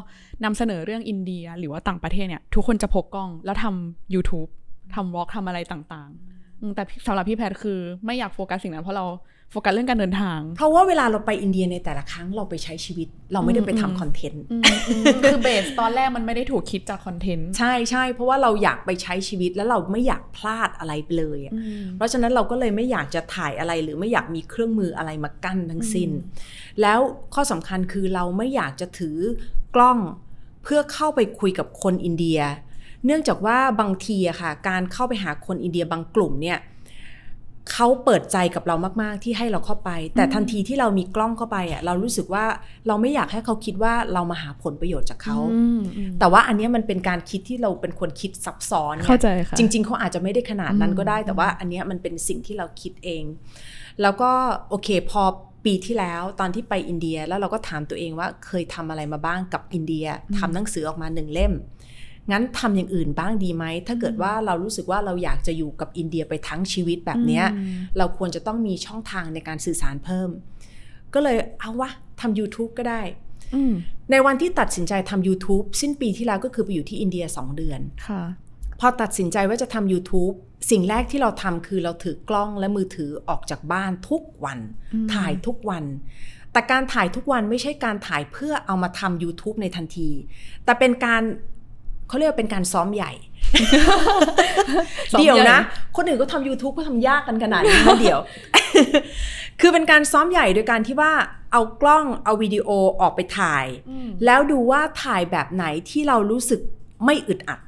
[0.44, 4.50] นำเสนอเรื่องอินเดียหรือว่าต่างประเทศเนี่ย ทุกคนจะพกกล้องแล้วทำ YouTube
[4.94, 9.06] ทำ vlog ทำอะไรต่างๆ แต่สำหรับพี่แพทคือไม่อยากโฟกัสสิ่งนั้นเพราะเรา
[9.50, 26.10] โฟกัสเรื่องการเดินทาง เพราะว่าเวลาเราไปอินเดียในแต่ละครั้งเราไปใช้ชีวิต เราไม่ได้ไปอืมทำคอนเทนต์อืมอืมคือเบสตอนแรกมันไม่ได้ถูกคิดจากคอนเทนต์ใช่ใช่เพราะว่าเราอยากไปใช้ชีวิตแล้วเราไม่อยากพลาดอะไรไปเลยอะอืมเพราะฉะนั้นเราก็เลยไม่อยากจะถ่ายอะไรหรือไม่อยากมีเครื่องมืออะไรมากั้นทั้งสิ้น
[26.82, 27.00] แล้ว
[27.34, 29.18] ข้อสำคัญคือเราไม่อยากจะถือ
[29.74, 29.98] กล้อง
[30.62, 32.40] เพื่อเข้าไปคุยกับคนอินเดีย
[33.04, 36.58] เนื่องจากว่าบางทีอะค่ะ การเข้าไปหาคนอินเดียบางกลุ่มเนี่ย
[37.72, 42.44] เขาเปิดใจกับเรามาก ๆ ที่ให้เราเข้าไป แต่ทันทีที่เรามีกล้องเข้าไปอะเรารู้สึกว่า
[42.86, 53.24] เราไม่อยากให้เขาคิดว่าเรามาหาผลประโยชน์จากเขาอืมอืมแต่ว่าอันเนี้ยมันเป็นการคิดที่เราเป็นคนคิดซับซ้อนไงเข้าใจค่ะจริง ๆเขาอาจจะไม่ได้ขนาดนั้นก็ได้อืมแต่ว่าอันเนี้ยมันเป็นสิ่งที่เราคิดเอง
[54.02, 54.30] แล้วก็
[54.68, 55.22] โอเคพอ
[55.64, 60.06] ปีที่แล้วตอนที่ไปอินเดียแล้วเราก็ถามตัวเองว่าเคยทำอะไรมาบ้างกับอินเดีย
[60.38, 61.52] ทำหนังสือออกมาหนึ่งเล่ม
[62.30, 70.30] งั้นทำอย่างอื่นบ้างดีไหม ถ้าเกิดว่าเรารู้สึกว่าเราอยากจะอยู่กับอินเดียไปทั้งชีวิตแบบเนี้ยอืมเราควรจะต้องมีช่องทางในการสื่อสารเพิ่ม
[71.14, 73.02] ก็เลยเอาวะทำ YouTube ก็ได้
[73.54, 73.72] อืม
[74.10, 78.22] ในวันที่ตัดสินใจทำ YouTube สิ้นปีที่แล้วก็คือไปอยู่ที่อินเดีย2เดือนค่ะ
[78.80, 80.34] พอตัดสินใจว่าจะทำ YouTube
[80.70, 84.58] สิ่งแรกที่เราทำคือเราถือกล้องและมือถือออกจากบ้านทุกวัน
[84.94, 85.84] อืมถ่ายทุกวัน
[86.52, 90.10] แต่การถ่ายทุกวันไม่ใช่การถ่ายเพื่อเอามาทำ YouTube ในทันที
[90.64, 91.22] แต่เป็นการ
[92.08, 93.12] เขาเรียกว่าเป็นการซ้อมใหญ่
[95.12, 95.58] ซ้อมใหญ่ เดี๋ยวนะ
[95.96, 98.20] คนอื่นก็ทำ YouTube ก็ทำยากกันขนาดนี้นะเดี๋ยว
[99.60, 101.12] คือเป็นการซ้อมใหญ่โดยการที่ว่า
[101.52, 102.68] เอากล้องเอาวิดีโอ
[103.00, 103.66] ออกไปถ่าย
[104.24, 106.60] แล้วดูว่าถ่ายแบบไหนที่เรารู้สึก
[107.04, 107.60] ไม่อึดอัด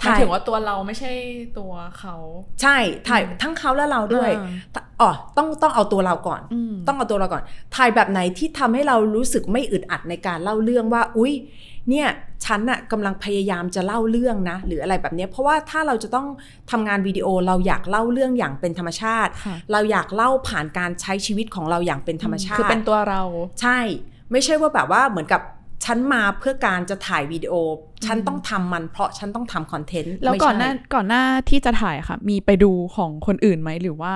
[0.00, 1.12] หมายถึงว่าตัวเราไม่ใช่
[1.58, 2.14] ตัวเขา
[2.62, 2.76] ใช่
[3.08, 4.30] ถ่ายทั้งเขาและเราด้วย
[4.74, 7.42] อ่าอ๋อต้องต้องเอาตัวเราก่อนอืมต้องเอาตัวเราก่อน
[7.76, 11.32] ถ่ายแบบไหนที่ทำให้เรารู้สึกไม่อึดอัดในการเล่าเรื่องว่า อุ๊ย
[11.90, 12.08] เนี่ย
[12.44, 16.26] ฉันน่ะกำลังพยายามจะเล่าเรื่องนะ หรืออะไรแบบเนี้ยเพราะว่าถ้าเราจะต้อง
[16.70, 23.22] ทำงานวิดีโอเราอยากเล่าเรื่องอย่างเป็นธรรมชาติค่ะเราอยากเล่าผ่านการใช้ชีวิตของเราอย่างเป็นธรรมชาติคือเป็นตัวเรา
[23.60, 23.78] ใช่
[24.32, 25.42] ไม่ใช่ว่าแบบว่าเหมือนกับ
[25.84, 27.54] ฉันมาเพื่อการจะถ่ายวิดีโอ
[28.06, 34.14] ฉันต้องทำมันเพราะฉันต้องทำคอนเทนต์แล้วไม่ก่อนใช่หน้าก่อนหน้าที่จะถ่ายค่ะ มีไปดูของคนอื่นไหมหรือว่า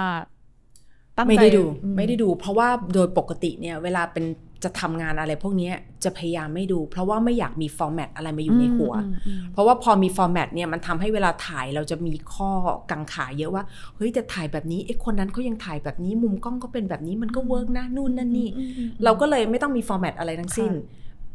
[1.17, 4.25] ตั้งใจไม่ได้ดูอืไม่ได้ดู เพราะว่าโดยปกติเนี่ย เวลาเป็น
[4.64, 12.51] จะทำงานอะไรพวกเนี้ยจะพยายามไม่ดู เพราะว่าไม่อยากมี format อะไรมาอยู่ในหัวอืมอืมเพราะว่าพอมี format เนี่ยมันทำให้เวลาถ่ายเราจะมีข้อ
[12.90, 13.64] กังขาเยอะว่า
[13.96, 20.72] เฮ้ยแต่ถ่ายแบบนี้ไอ้คนนั้นเขายังถ่ายแบบนี้มุมกล้องก็เป็นแบบนี้มันก็ work นะนู่นนั่นนี่อืมอืมอืมเราก็เลยไม่ต้องมี format อะไรทั้งสิ้น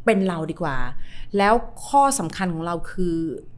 [0.04, 0.76] เป็นเราดีกว่า
[1.38, 1.54] แล้ว
[1.86, 3.16] ข้อสำคัญของเราคือ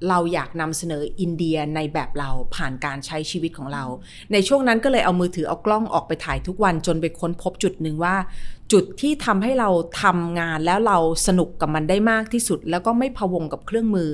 [0.08, 3.84] เราอยากนำเสนออินเดียในแบบเราผ่านการใช้ชีวิตของเรา
[4.32, 8.16] ในช่วงนั้นก็เลยเอามือถือเอากล้องออกไปถ่ายทุกวันจนไปค้นพบจุดหนึ่งว่า
[8.72, 9.70] จุดที่ทำให้เรา
[10.02, 14.08] ทำงานแล้วเราสนุกกับมันได้มากที่สุด แล้วก็ไม่พะวงกับเครื่องมือ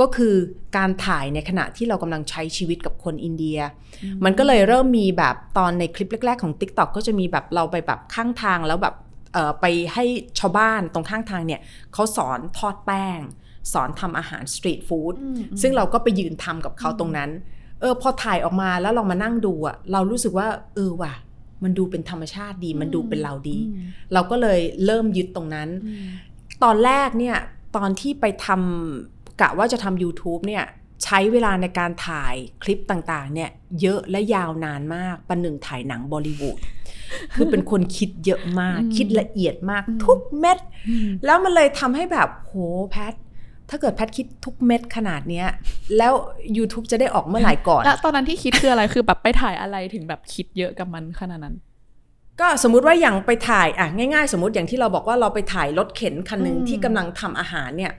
[0.00, 0.34] ก็คือ
[0.76, 3.58] การถ่ายในขณะที่เรากำลังใช้ชีวิตกับคนอินเดีย
[4.24, 9.03] มันก็เลยเริ่มมีแบบตอนในคลิปแรก ๆ ของ TikTok ก็จะมีแบบเราไปแบบข้างทางแล้วแบบเอ่อ
[9.60, 10.04] ไปให้
[10.38, 11.60] ชาวบ้านตรงข้างทางเนี่ย
[11.92, 13.20] เขาสอนทอดแป้ง
[13.72, 17.30] สอนทำอาหารสตรีทฟู้ดอืมอืมซึ่งเราก็ไปยืนทำกับเขาตรงนั้น
[17.80, 21.14] เออพอถ่ายออกมาแล้วเรามานั่งดูอะเรารู้สึกว่า เออว่ะ
[21.62, 26.06] มันดูเป็นธรรมชาติดี มันดูเป็นเราดีอืมเราก็เลยเริ่มยึดตรงนั้นอืม
[26.64, 27.36] ตอนแรกเนี่ย
[27.76, 30.64] ตอนที่ไปทำกะว่าจะทำ YouTube เนี่ย
[31.04, 36.58] ใช้เวลาในการถ่ายคลิปต่างๆ เนี่ยเยอะและยาวนานมากประหนึ่งถ่ายหนังบอลิวูด
[37.34, 42.54] คือเป็นคนคิดเยอะมากอืมคิดละเอียดมากอืมทุกเม็ดอืมแล้วมันเลยทำให้แบบโห
[42.90, 43.14] แพท
[43.70, 45.46] ถ้าเกิดแพทคิดทุกเม็ดขนาดเนี้ย
[45.98, 46.12] แล้ว
[46.56, 51.56] YouTube จะได้ออกเมื่อไหร่ก่อน แล้วตอนนั้นที่คิดคืออะไรคือแบบไปถ่ายอะไรถึงแบบคิดเยอะกับมันขนาดนั้น
[52.40, 57.92] ก็สมมุติว่าอย่างไปถ่ายอะง่ายๆ สมมติอย่างที่เราบอกว่าเราไปถ่ายรถเข็นคันหนึ่งอืมที่กำลังทำอาหารเนี่ย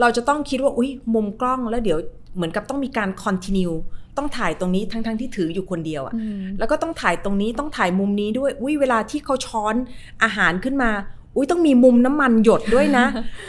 [0.00, 1.98] เราจะต้องคิดว่าอุ้ยมุมกล้องแล้วเดี๋ยว
[2.36, 3.70] เหมือนกับต้องมีการคอนติเนีย
[4.16, 9.74] ต้องถ่ายตรงนี้ทั้งๆที่ถืออยู่คนเดียวอะอืมแล้วก็ต้องถ่ายตรงนี้ต้องถ่ายมุมนี้ด้วยอุ้ยเวลาที่เขาช้อน
[10.22, 10.90] อาหารขึ้นมา
[11.36, 13.04] อุ้ยต้องมีมุมน้ำมันหยดด้วยนะ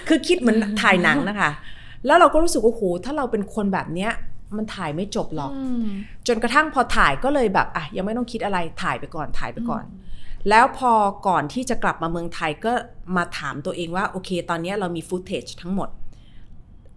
[0.07, 1.51] คือคิดเหมือนถ่ายหนังนะคะ
[2.05, 4.11] แล้วเราก็รู้สึกว่าโอ้โหถ้าเราเป็นคนแบบเนี้ย
[4.57, 5.85] มันถ่ายไม่จบหรอกอืม
[6.27, 9.83] จนกระทั่งพอถ่ายก็เลยแบบอะยังไม่ต้องคิดอะไรถ่ายไปก่อนถ่ายไปก่อน
[10.49, 10.91] แล้วพอ
[11.27, 12.73] ก่อนที่จะกลับมาเมืองไทยก็
[13.17, 15.89] มาถามตัวเองว่าโอเค ตอนนี้เรามีฟุตเทจทั้งหมด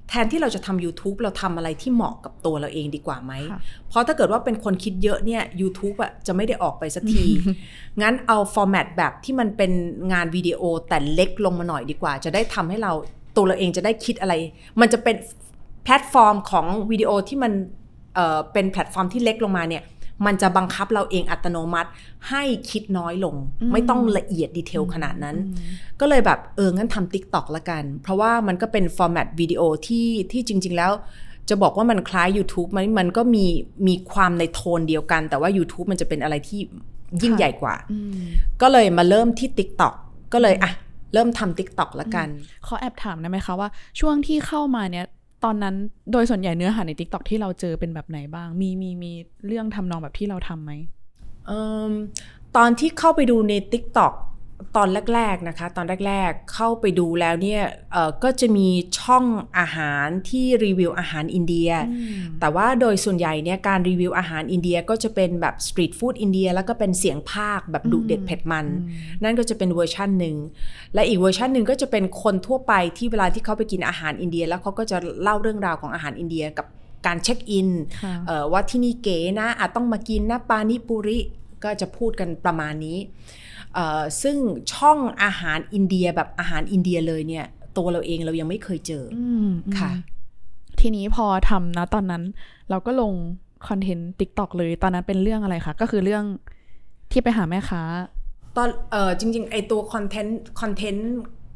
[0.08, 7.24] แทนที่เราจะทำ YouTube เราทำอะไรที่เหมาะกับตัวเราเองดีกว่าไหมค่ะเพราะถ้าเกิดว่าเป็นคนคิดเยอะเนี่ย YouTube อะจะไม่ได้ออกไปสักที
[8.02, 9.72] งั้นเอา format แบบที่มันเป็น
[10.12, 12.92] งานวิดีโอแต่เล็กลงมาหน่อยดีกว่า จะได้ทำให้เรา
[13.36, 14.34] ตัวเราเองจะได้คิดอะไร
[14.80, 15.16] มันจะเป็น
[15.84, 17.52] แพลตฟอร์มของวิดีโอที่มัน
[18.14, 19.82] เอ่อเป็นแพลตฟอร์มที่เล็กลงมาเนี่ย
[20.26, 21.90] มันจะบังคับเราเองอัตโนมัติ
[22.28, 25.68] ให้คิดน้อยลงอืมไม่ต้องละเอียด detail ขนาดนั้นอืม
[26.00, 30.92] ก็เลยแบบเอองั้นทำ TikTok ละกัน เพราะว่ามันก็เป็นฟอร์แมตวิดีโอที่ที่จริง ๆ แล้ว
[31.48, 33.44] จะบอกว่ามันคล้าย YouTube ไหมมันก็มี
[33.86, 36.60] มีความในโทนเดียวกัน แต่ว่า YouTube มันจะเป็นอะไรที่
[37.22, 38.22] ยิ่งค่ะใหญ่กว่าอืม
[38.62, 39.94] ก็เลยมาเริ่มที่ TikTok
[40.32, 40.72] ก็เลยอะ
[41.14, 42.28] เริ่มทำ TikTok ละกัน
[42.66, 43.68] ขอแอบถามได้ไหมคะว่า
[44.00, 45.06] ช่วงที่เข้ามาเนี่ย
[45.44, 45.74] ตอนนั้น
[46.12, 49.12] โดยส่วนใหญ่เนื้อหาใน t ิ k t o k ที่เราเจอเป็นแบบไหนบ้าง มีมีมี
[49.46, 50.72] เรื่องทำนองแบบที่เราทำไหม
[51.46, 51.92] เอิ่ม
[52.56, 54.12] ตอนที่เข้าไปดูใน TikTok
[54.76, 57.62] ตอนแรกๆนะคะตอนแรกๆเข้าไปดูแล้วเนี่ย
[57.92, 58.68] เอ่อก็จะมี
[59.00, 59.24] ช่อง
[59.58, 61.70] อาหารที่รีวิวอาหารอินเดีย
[62.40, 68.66] แต่ว่าโดยส่วนใหญ่เนี่ยการรีวิวอาหารอินเดียก็จะเป็นแบบสตรีทฟู้ดอินเดียแล้วก็เป็นเสียงพากย์แบบดุเด็ดเผ็ดมัน
[69.22, 70.36] นั่นก็จะเป็นเวอร์ชันหนึ่ง
[70.94, 76.66] และอีกเวอร์ชันหนึ่งก็จะเป็นคนทั่วไปที่เวลาที่เขาไปกินอาหารอินเดีย แล้วเขาก็จะเล่าเรื่องราวของอาหารอินเดียกับ
[77.06, 77.68] การเช็คอิน
[78.02, 81.18] ค่ะเอ่อว่าที่นี่เก๋นะอาจต้องมากินนะปานิปุริ
[81.64, 83.43] ก็จะพูดกันประมาณนี้เอ่อ
[84.22, 84.36] ซึ่ง
[84.74, 90.12] ช่องอาหารอินเดียแบบอาหารอินเดียเลยเนี่ย ตัวเราเองเรายังไม่เคยเจอออืมค่ะอืม
[90.80, 92.22] ทีนี้พอทำนะตอนนั้น
[92.70, 93.12] เราก็ลง
[93.68, 96.24] คอนเทนต์ TikTok เลย ตอนนั้นเป็นเรื่องอะไรคะก็คือเรื่อง
[97.12, 97.82] ที่ไปหาแม่ค้า
[98.56, 101.08] ตอนเออจริง ๆ ไอตัวคอนเทนต์คอนเทนต์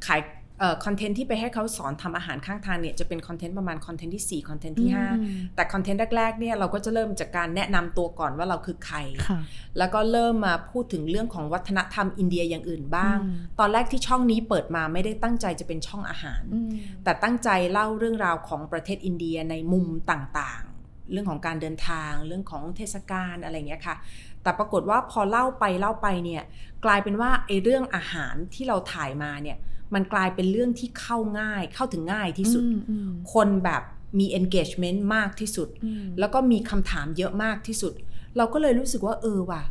[0.06, 0.37] ขายเอ่อ
[0.84, 9.40] คอนเทนต์ที่ไปให้เขาสอนทำอาหารข้างทางเนี่ยจะเป็นคอนเทนต์ประมาณคอนเทนต์ที่4คอนเทนต์ที่อืม5แต่คอนเทนต์แรกๆเนี่ยเราก็จะเริ่มจากการแนะนำตัวก่อนว่าเราคือใครค่ะ
[9.78, 16.70] แล้วก็เริ่มมาพูดถึงเรื่องของวัฒนธรรมอินเดียอย่างอื่นบ้างอืมตอนแรกที่ช่องนี้เปิดมาไม่ได้ตั้งใจจะเป็นช่องอาหารอืม
[17.04, 23.96] แต่ตั้งใจเล่าเรื่องราวของประเทศอินเดียในมุมต่างๆ เรื่องของการเดินทางเรื่องของเทศกาลอะไรอย่างเงี้ยค่ะ
[24.42, 26.42] แต่ปรากฏว่าพอเล่าไปเล่าไปเนี่ย
[26.84, 29.56] กลายเป็นว่าไอ้เรื่องอาหารที่เราถ่ายมาเนี่ย
[29.94, 33.82] มันกลายเป็นเรื่องที่เข้าง่ายเข้าถึงง่ายที่สุดอืมอืมคนแบบ
[34.18, 37.92] มี engagement มากที่สุดอืมแล้วก็มีคำถามเยอะมากที่สุด
[38.36, 39.62] เราก็เลยรู้สึกว่าเออว่ะ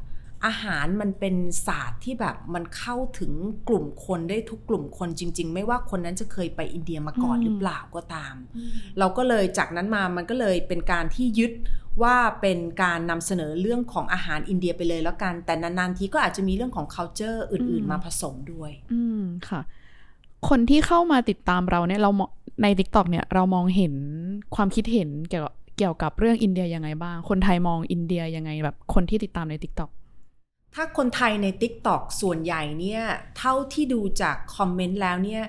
[0.46, 1.36] อาหารมันเป็น
[1.68, 3.32] ศาสตร์ที่แบบมันเข้าถึง
[3.68, 8.36] กลุ่มคนได้ทุกกลุ่มคนจริง ๆ ไม่ว่าคนนั้นจะเคยไปอินเดียมาก่อนหรือเปล่าก็ตาม
[9.00, 11.52] เราก็เลยจากนั้นมามันก็เลยเป็นการที่ยึด
[12.04, 19.62] ว่าเป็นการนำเสนอเรื่องของอาหารอินเดียไปเลยแล้วกัน แต่นานๆทีก็อาจจะมีเรื่องของ culture อื่น ๆ มาผสมด้วย อืมค่ะ
[20.50, 22.12] คนที่เข้ามาติดตามเราเนี่ยเรา
[22.62, 23.94] ใน t ิ k t o k เนี่ยเรามองเห็น
[24.56, 29.90] ความคิดเห็นเกี่ยวกับเกี่ยวกับเรื่องอินเดียยังไงบ้าง คนไทยมองอินเดียยังไงแบบคนที่ติดตามใน t ิ k t o k
[30.76, 33.02] ถ้าคนไทยใน TikTok ส่วนใหญ่เนี่ย
[33.38, 35.44] เท่าที่ดูจากคอมเมนต์แล้วเนี่ย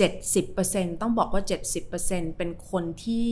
[0.00, 1.42] 70%ต้องบอกว่า
[1.90, 3.28] 70%เป็นคนที่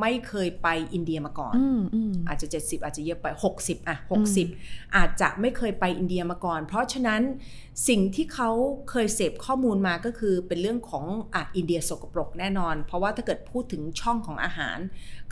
[0.00, 4.26] ไม่เคยไปอินเดียมาก่อนอืมอืมอาจจะ 70 อาจจะเยอะไป 60 อะอืม
[4.66, 7.22] 60 อาจจะไม่เคยไปอินเดียมาก่อน เพราะฉะนั้น
[7.88, 8.50] สิ่งที่เขา
[8.90, 14.78] เคยเสพข้อมูลมาก็คือเป็นเรื่องของอะอินเดียสกปรกแน่นอน เพราะว่าถ้าเกิดพูดถึงช่องของอาหาร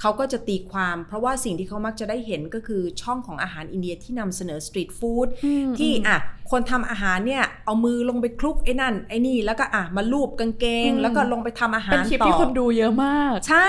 [0.01, 6.19] เขาก็จะตีความ เพราะว่าสิ่งที่เขามักจะได้เห็นก็คือช่องของอาหารอินเดียที่นำเสนอ street food อืมที่อืมอะ
[6.51, 13.69] คนทำอาหารเนี่ย เอามือลงไปคลุกไอ้นั่น ไอ้นี่แล้วก็อะมาลูบกางเกงอืมแล้วก็ลงไปทำอาหารเป็นคลิปต่อที่คนดูเยอะมาก ใช่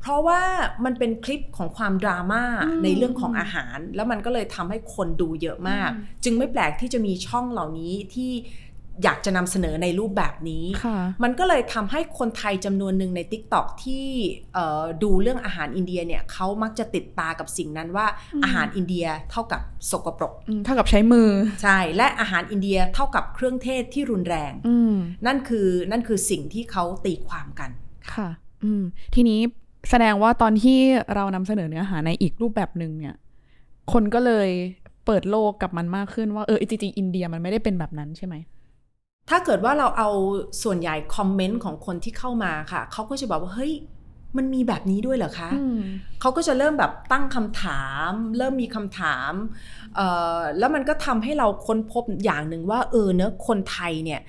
[0.00, 0.40] เพราะว่า
[0.84, 8.32] มันเป็นคลิปของความดราม่าอืมในเรื่องของอาหาร แล้วมันก็เลยทำให้คนดูเยอะมากอืมจึงไม่แปลกที่จะมีช่องเหล่านี้ที่
[9.04, 14.06] อยากจะนำเสนอในรูปแบบนี้ค่ะมันก็เลยทำให้คนไทยจำนวนหนึ่งใน TikTok ที่
[14.54, 21.30] เอ่อดูเรื่องอาหารอินเดียเนี่ยเขามักจะติดตากับสิ่งนั้นว่าอืมอาหารอินเดียเท่ากับสกปรกอืมเท่ากับใช้มือ
[21.62, 24.94] ใช่ และอาหารอินเดียเท่ากับเครื่องเทศที่รุนแรงอืม
[25.26, 27.70] นั่นคือนั่นคือสิ่งที่เขาตีความกัน
[28.14, 28.28] ค่ะ
[28.64, 28.82] อืม
[29.14, 29.40] ทีนี้
[29.90, 30.78] แสดงว่าตอนที่
[31.14, 33.14] เรานำเสนอเนื้อหาในอีกรูปแบบหนึ่งเนี่ย
[33.92, 34.48] คนก็เลย
[35.06, 38.34] เปิดโลกกับมันมากขึ้นว่าเออจริงๆอินเดียมันไม่ได้เป็นแบบนั้นใช่ไหม
[39.28, 40.08] ถ้าเกิดว่าเราเอา
[40.62, 43.72] ส่วนใหญ่คอมเมนต์ของคนที่เข้ามาค่ะ เขาก็จะบอกว่าเฮ้ย
[44.36, 45.80] มันมีแบบนี้ด้วยเหรอคะอืม
[46.20, 49.32] เขาก็จะเริ่มแบบตั้งคำถาม เริ่มมีคำถาม
[49.96, 54.20] เอ่อแล้วมันก็ทำให้เราค้นพบอย่างหนึ่งว่าเออเนอะคนไทยเนี่ย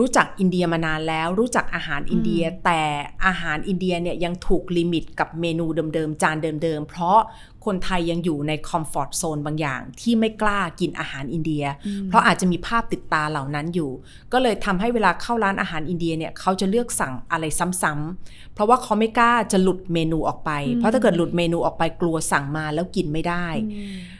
[0.00, 2.82] รู้จักอินเดียมานานแล้ว รู้จักอาหารอินเดียอืมแต่
[3.26, 7.18] อาหารอินเดียเนี่ยยังถูก limit กับเมนูเดิมๆ จานเดิมๆ เพราะ
[7.66, 13.90] คนไทยยังอยู่ใน comfort zone บางอย่าง ที่ไม่กล้ากินอาหารอินเดียอืมเพราะอาจจะมีภาพติดตาเหล่านั้นอยู่
[14.32, 17.44] ก็เลยทำให้เวลาเข้าร้านอาหารอินเดียเนี่ยเขาจะเลือกสั่งอะไร
[17.82, 23.94] ซ้ำๆเพราะว่าเขาไม่กล้าจะหลุดเมนูออกไปอืมเพราะถ้าเกิดหลุดเมนูออกไปกลัวสั่งมาแล้วกินไม่ได้อืม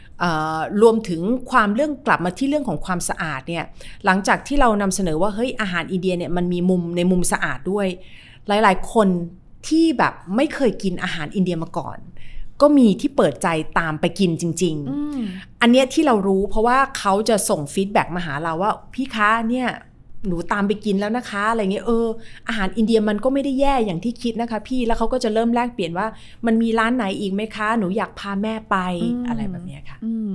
[0.81, 3.65] รวมถึงความเรื่องกลับมาที่เรื่องของความสะอาดเนี่ย
[4.05, 7.87] หลังจากที่เรานำเสนอว่าเฮ้ยอาหารอินเดียเนี่ยมันมีมุมในมุมสะอาดด้วย
[8.47, 9.07] หลายๆ คน
[9.67, 11.97] ที่แบบไม่เคยกินอาหารอินเดียมาก่อน
[12.61, 13.47] ก็มีที่เปิดใจ
[13.79, 15.21] ตามไปกินจริง ๆอืม
[15.61, 19.69] อันเนี้ยที่เรารู้เพราะว่าเขาจะส่งฟีดแบ็กมาหาเราว่าพี่คะเนี่ย
[20.27, 22.07] หนูตามไปกินแล้วนะคะอะไรเงี้ยเออ
[22.47, 26.07] อาหารอินเดียมันก็ไม่ได้แย่อย่างที่คิดนะคะ พี่แล้วเขาก็จะเริ่มแลกเปลี่ยนว่า
[26.45, 30.29] มันมีร้านไหนอีกไหมคะ หนูอยากพาแม่ไปอืมอะไรแบบเนี้ยค่ะอืม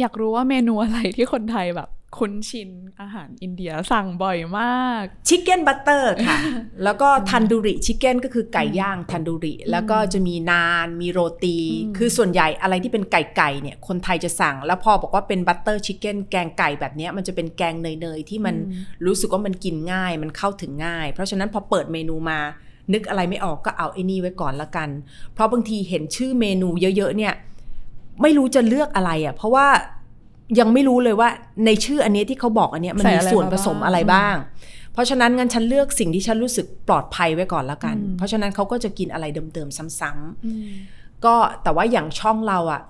[0.00, 2.70] อยากรู้ว่าเมนูอะไรที่คนไทยแบบ คุ้นชิน
[3.00, 6.38] อาหารอินเดียสั่งบ่อยมาก chicken butter ค่ะ
[6.84, 22.40] แล้วก็ tandoori chicken ก็คือไก่ย่างทันดูริ แล้วก็จะมีนานมีโรตีอืมคือส่วนใหญ่อะไรที่เป็นไก่ไก่เนี่ย คนไทยจะสั่ง แล้วพอบอกว่าเป็น butter chicken แกงไก่แบบเนี้ยมันจะเป็นแกงเนยๆ ที่มันอืมรู้สึกว่ามันกินง่ายมันเข้าถึงง่าย เพราะฉะนั้นพอเปิดเมนูมา
[22.92, 24.88] นึกอะไรไม่ออกก็เอาไอ้นี่ไว้ก่อนละกัน
[25.34, 27.34] เพราะบางทีเห็นชื่อเมนูเยอะๆเนี่ย
[28.22, 29.66] ไม่รู้จะเลือกอะไรอะ่ะเพราะว่า
[30.58, 31.28] ยังไม่รู้เลยว่า
[31.66, 34.36] ในชื่ออันเนี้ยที่เขาบอกอันเนี้ยมันใส่มีอะไรส่วนมาผสมบ้างอะไรบ้าง
[34.92, 40.66] เพราะฉะนั้นงั้นฉันเลือกสิ่งที่ฉันรู้สึกปลอดภัยไว้ก่อนละกันอืมเพราะฉะนั้นเขาก็จะกินอะไรเดิมๆซ้ำๆอืม
[41.24, 42.82] ก็แต่ว่าอย่างช่องเราอะ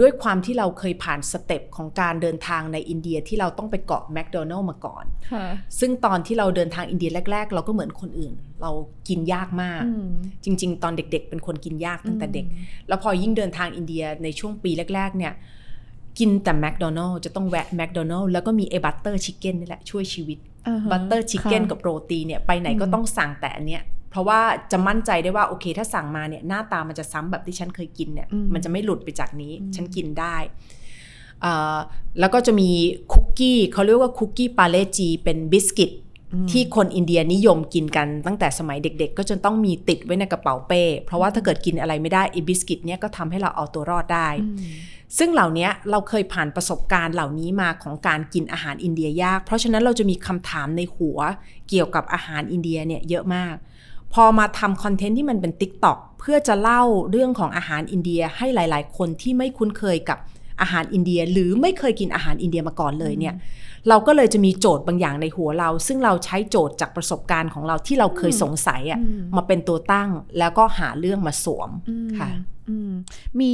[0.00, 5.44] ด้วยความที่เราเคยผ่าน step ของการเดินทางในอินเดียที่เราต้องไปเกาะแมคโดนัลล์มาก่อนค่ะ
[5.80, 8.70] ซึ่งตอนที่เราเดินทางอินเดียแรก ๆ เราก็เหมือนคนอื่น เรา
[9.08, 10.08] กินยากมากอืม
[10.44, 12.46] จริง ๆ ตอนเด็ก ๆ เป็นคนกินยากตั้งแต่เด็ก
[12.88, 15.32] แล้วพอยิ่งเดินทางอินเดียในช่วงปีแรก ๆ เนี่ย
[16.18, 24.40] กินแต่แมคโดนัลล์จะต้องแวะแมคโดนัลล์แล้วก็มีไอ้ butter chicken นี่แหละช่วยชีวิตอ่าฮะ butter chicken ค่ะกับโรตีเนี่ยไปไหนก็อืมต้องสั่งแต่อันเนี้ยเพราะว่า
[24.72, 30.36] จะมั่นใจได้ว่าโอเคถ้าสั่งมาเนี่ยหน้าตามันจะซ้ำแบบที่ฉันเคยกินเนี่ยอืมมันจะไม่หลุดไปจากนี้อืมฉันกินได้
[31.44, 31.76] อ่า
[32.20, 32.70] แล้วก็จะมี
[33.12, 36.03] คุกกี้เขาเรียกว่าคุกกี้ Parle-G เป็น biscuit อืม
[36.50, 44.58] ที่คนอินเดียนิยมกินกันตั้งแต่สมัยเด็ก ๆ ก็จนต้องมีติดไว้ในกระเป๋าเป้ เพราะว่าถ้าเกิดกินอะไรไม่ได้ไอ้ biscuit เนี่ยก็ทำให้เราเอาตัวรอดได้อืม
[45.18, 51.18] ซึ่งเหล่านี้เราเคยผ่านประสบการณ์เหล่านี้มาของการกินอาหารอินเดียยาก เพราะฉะนั้นเราจะมีคำถามในหัว
[51.68, 53.54] เกี่ยวกับอาหารอินเดียเนี่ยเยอะมาก
[54.14, 60.18] พอมาทำคอนเทนต์ที่มันเป็น TikTok เพื่อจะเล่าเรื่องของอาหารอินเดียให้หลาย ๆ คนที่ไม่คุ้นเคยกับ
[60.60, 63.34] อาหารอินเดีย หรือไม่เคยกินอาหารอินเดียมาก่อนเลยเนี่ย
[63.88, 72.30] เราก็เลยจะมีโจทย์บางอย่างในหัวเรา ซึ่งเราใช้โจทย์จากประสบการณ์ของเราที่เราเคยสงสัยอะอืมมาเป็นตัวตั้งแล้วก็หาเรื่องมาสวมอืมค่ะ
[72.68, 72.90] อืม
[73.40, 73.52] มี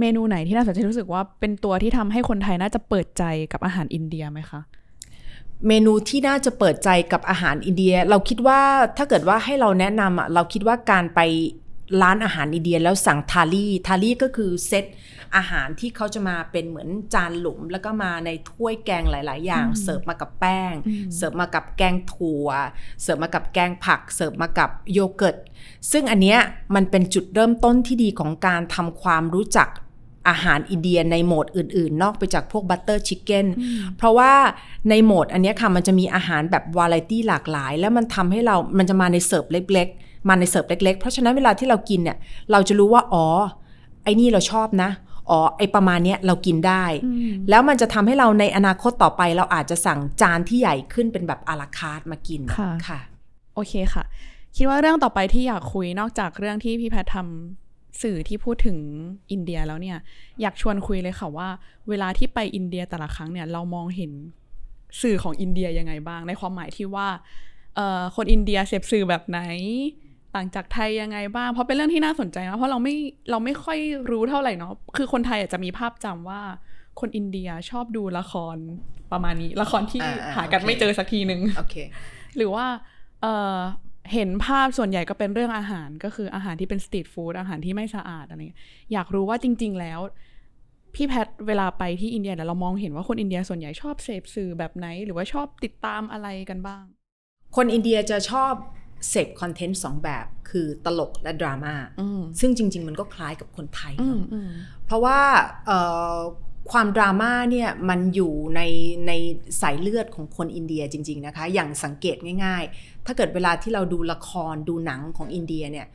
[0.00, 4.60] เมนูไหนที่น่าสนใจรู้สึกว่าเป็นตัวที่ทำให้คนไทยน่าจะเปิดใจกับอาหารอินเดียไหมคะ
[5.68, 8.60] เมนูที่น่าจะเปิดใจกับอาหารอินเดีย เราคิดว่า
[8.96, 11.20] ถ้าเกิดว่าให้เราแนะนำอะเราคิดว่าการไป
[12.02, 14.84] ร้านอาหารอินเดียแล้วสั่งทาลี่ทาลี่ก็คือเซต
[15.36, 22.48] อาหารที่เขาจะมาเป็นเหมือนจานหลุม แล้วก็มาในถ้วยแกงหลาย ๆ อย่างอืมเสิร์ฟมากับแป้งอืมเสิร์ฟมากับแกงถั่ว
[23.02, 25.36] เสิร์ฟมากับแกงผัก เสิร์ฟมากับโยเกิร์ต
[25.92, 26.38] ซึ่งอันเนี้ย
[26.74, 29.68] มันเป็นจุดเริ่มต้นที่ดีของการทำความรู้จัก
[30.28, 33.46] อาหารอินเดียในโหมดอื่น ๆ นอกไปจากพวก butter chicken
[33.96, 34.32] เพราะว่า
[34.88, 42.16] ในโหมดอันเนี้ยค่ะมันจะมีอาหารแบบวาไรตี้หลากหลาย แล้วมันทำให้เรา มันจะมาในเสิร์ฟเล็ก ๆ มาในเสิร์ฟเล็ก ๆ เพราะฉะนั้นเวลาที่เรากินเนี่ย
[42.52, 43.26] เราจะรู้ว่าอ๋อ
[44.04, 44.90] ไอ้นี่เราชอบนะ
[45.30, 53.00] อ๋อไอ้ประมาณเนี้ยเรากินได้อืมแล้วมันจะทำให้เราในอนาคตต่อไป เราอาจจะสั่งจานที่ใหญ่ขึ้นเป็นแบบอาราคาร์ทมากินค่ะค่ะ
[53.54, 54.04] โอเคค่ะ
[54.56, 58.78] คิดว่าเรื่องต่อไปที่อยากคุยนอกจากเรื่องที่พี่แพทย์ทำสื่อที่พูดถึง
[59.32, 59.98] อินเดียแล้วเนี่ย
[60.40, 61.48] อยากชวนคุยเลยค่ะว่า
[61.88, 64.12] เวลาที่ไปอินเดียแต่ละครั้งเนี่ยเรามองเห็น
[65.02, 67.08] สื่อของอินเดียยังไงบ้าง ในความหมายที่ว่า
[67.76, 69.40] เอ่อคนอินเดียเสพสื่อแบบไหน
[70.36, 72.94] ต่างจากไทยยังไงบ้าง เพราะเป็นเรื่องที่น่าสนใจนะเพราะเราไม่
[73.30, 73.78] เราไม่ค่อย
[74.10, 76.40] รู้เท่าไหร่เนาะคือคนไทยอาจจะมีภาพจำว่า
[77.00, 78.56] คนอินเดียชอบดูละคร
[79.12, 81.76] ประมาณนี้ ละครที่อ่าอ่าหากันโอเคไม่เจอสักทีหนึ่งโอเค
[82.36, 82.66] หรือว่า
[83.22, 83.58] เอ่อ
[84.12, 88.60] เห็นภาพส่วนใหญ่ก็เป็นเรื่องอาหารก็คืออาหารที่เป็นสตรีทฟู้ดอาหารที่ไม่สะอาดอะไรเงี้ย
[88.92, 90.00] อยากรู้ว่าจริง ๆ แล้ว
[90.94, 96.84] พี่แพทเวลาไปที่อินเดียเนี่ยเรามองเห็นว่าคนอินเดียส่วนใหญ่ชอบเสพสื่อแบบไหน หรือว่าชอบติดตามอะไรกันบ้าง
[97.56, 98.52] คนอินเดียจะชอบ
[99.08, 104.50] เสพคอนเทนต์สองแบบคือตลกและดราม่าอืมซึ่งจริง ๆ มันก็คล้ายกับคนไทยอืเนมอะอืม
[104.86, 105.18] เพราะว่า
[105.66, 105.78] เอ่
[106.14, 106.16] อ
[106.72, 108.60] ความดราม่าเนี่ยมันอยู่ใน
[109.06, 109.12] ใน
[109.60, 115.86] สายเลือดของคนอินเดียจริง ๆนะคะ อย่างสังเกตง่าย ๆ ถ้าเกิดเวลาที่เราดูละครดูหนังของอินเดียเนี่ย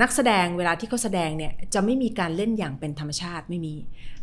[0.00, 3.74] นักแสดงเวลาที่เขาแสดงเนี่ยจะไม่มีการเล่นอย่างเป็นธรรมชาติไม่มี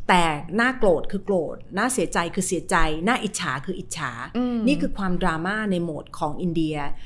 [0.08, 0.24] แต่
[0.56, 2.76] หน้าโกรธคือโกรธหน้าเสียใจคือเสียใจ
[3.06, 7.00] หน้าอิจฉาคืออิจฉาอืมนี่คือความดราม่าในโหมดของอินเดียเอ่อ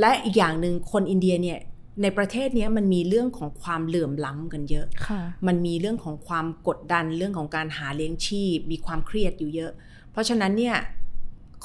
[0.00, 1.58] และอีกอย่างหนึ่งคนอินเดียเนี่ย
[2.02, 9.72] ในประเทศเนี้ยมันมีเรื่องของความเหลื่อมล้ำกันเยอะค่ะมันมีเรื่องของความกดดันเรื่องของการหาเลี้ยงชีพ มีความเครียดอยู่เยอะ
[10.10, 10.76] เพราะฉะนั้นเนี่ย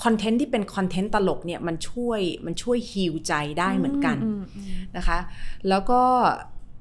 [0.04, 5.20] คอนเทนต์ที่เป็นคอนเทนต์ตลกเนี่ยมันช่วยมันช่วยฮิวใจได้เหมือนกันอืมอืมนะคะ
[5.70, 6.02] แล้วก็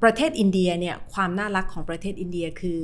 [0.03, 2.81] ประเทศอินเดียเนี่ยความน่ารักของประเทศอินเดียคือ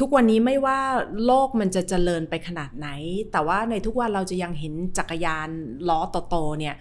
[0.00, 0.80] ทุกวันนี้ไม่ว่า
[1.26, 2.88] โลกมันจะเจริญไปขนาดไหน
[3.32, 5.48] แต่ว่าในทุกวันเราจะยังเห็นจักรยาน
[5.88, 6.00] ล้อ
[6.30, 6.74] โตๆเนี่ย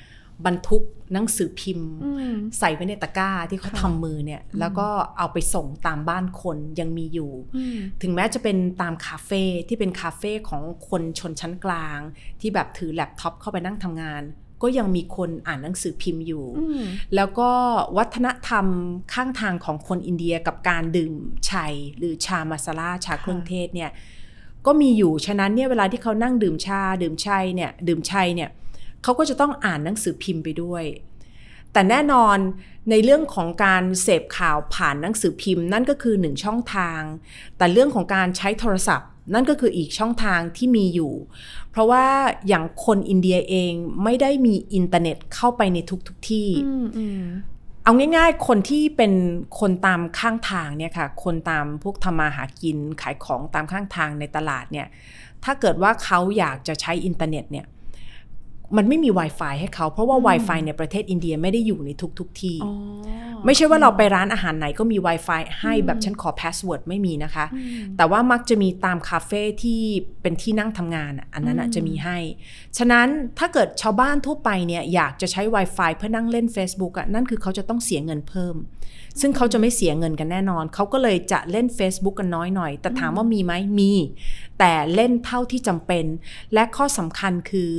[0.46, 0.84] บรรทุก
[1.14, 4.88] หนังสือพิมพ์อืมใส่ไว้ในตะกร้าที่เขาค่ะทำมือเนี่ย แล้วก็
[5.18, 12.00] เอาไปส่งตามบ้านคนยังมีอยู่อืมถึงแม้จะเป็นตามคาเฟ่ที่เป็นคาเฟ่ของคนชนชั้นกลาง
[12.42, 14.24] ที่แบบถือแล็ปท็อปเข้าไปนั่งทำงาน
[14.62, 16.84] ก็ยังมีคนอ่านหนังสือพิมพ์อยู่อืม
[17.16, 17.50] แล้วก็
[17.98, 18.66] วัฒนธรรม
[19.14, 21.14] ข้างทางของคนอินเดียกับการดื่ม
[21.50, 23.92] ชัยหรือชามาซาลาชาเครื่องเทศเนี่ย
[24.66, 28.50] ก็มีอยู่ ฉะนั้นเนี่ยเวลาที่เขานั่งดื่มชา ดื่มชัยเนี่ย ดื่มชัยเนี่ย
[29.04, 30.84] เขาก็จะต้องอ่านหนังสือพิมพ์ไปด้วย
[31.74, 32.38] แต่แน่นอน
[32.90, 37.02] ในเรื่องของการเสพข่าวผ่านหนังสือพิมพ์ นั่นก็คือหนึ่งช่องทาง
[37.58, 41.14] แต่เรื่องของการใช้โทรศัพท์ นั่นก็คืออีกช่องทางที่มีอยู่
[41.72, 42.06] เพราะว่า
[42.48, 43.74] อย่างคนอินเดียเอง
[44.04, 47.22] ไม่ได้มีอินเทอร์เน็ตเข้าไปในทุกทุกๆที่อืมอืม
[47.84, 49.14] เอาง่าย ๆ คนที่เป็น
[49.60, 54.88] คนตามข้างทางเนี่ยค่ะ คนตามพวกทำมาหากินขายของตามข้างทางในตลาดเนี่ย
[55.44, 57.66] ถ้าเกิดว่าเขาอยากจะใช้อินเทอร์เน็ตเนี่ย
[58.78, 62.72] มันไม่มี Wi-Fi ให้เขาเพราะว่า Wi-Fi ในประเทศอินเดียไม่ได้อยู่ในทุกๆที่อ๋อ
[63.46, 69.82] ไม่ใช่ว่าเราไปร้านอาหารไหนก็มี Wi-Fi ให้อืมแบบฉันขอ password ไม่มีนะคะอืมแต่ว่ามักจะมีตามคาเฟ่ที่
[70.22, 72.18] เป็นที่นั่งทำงานอะอันนั้นอะอืมจะมีให้
[72.78, 73.08] ฉะนั้น
[73.40, 78.56] ถ้าเกิดชาวบ้านทั่วไปเนี่ยอยากจะใช้ Wi-Fi เพื่อนั่งเล่น Facebook อะนั่นคือเขาจะต้องเสียเงินเพิ่ม
[79.22, 83.92] ซึ่งเขาจะไม่เสียเงินกันแน่นอน เขาก็เลยจะเล่น Facebook กันน้อยหน่อย แต่ถามว่ามีไหมมี
[84.60, 86.06] แต่เล่นเท่าที่จำเป็น
[86.54, 87.70] และข้อสำคัญคือ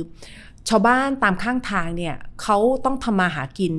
[0.69, 3.73] ชาวบ้านตามข้างทางเนี่ยเขาต้องทำมาหากิน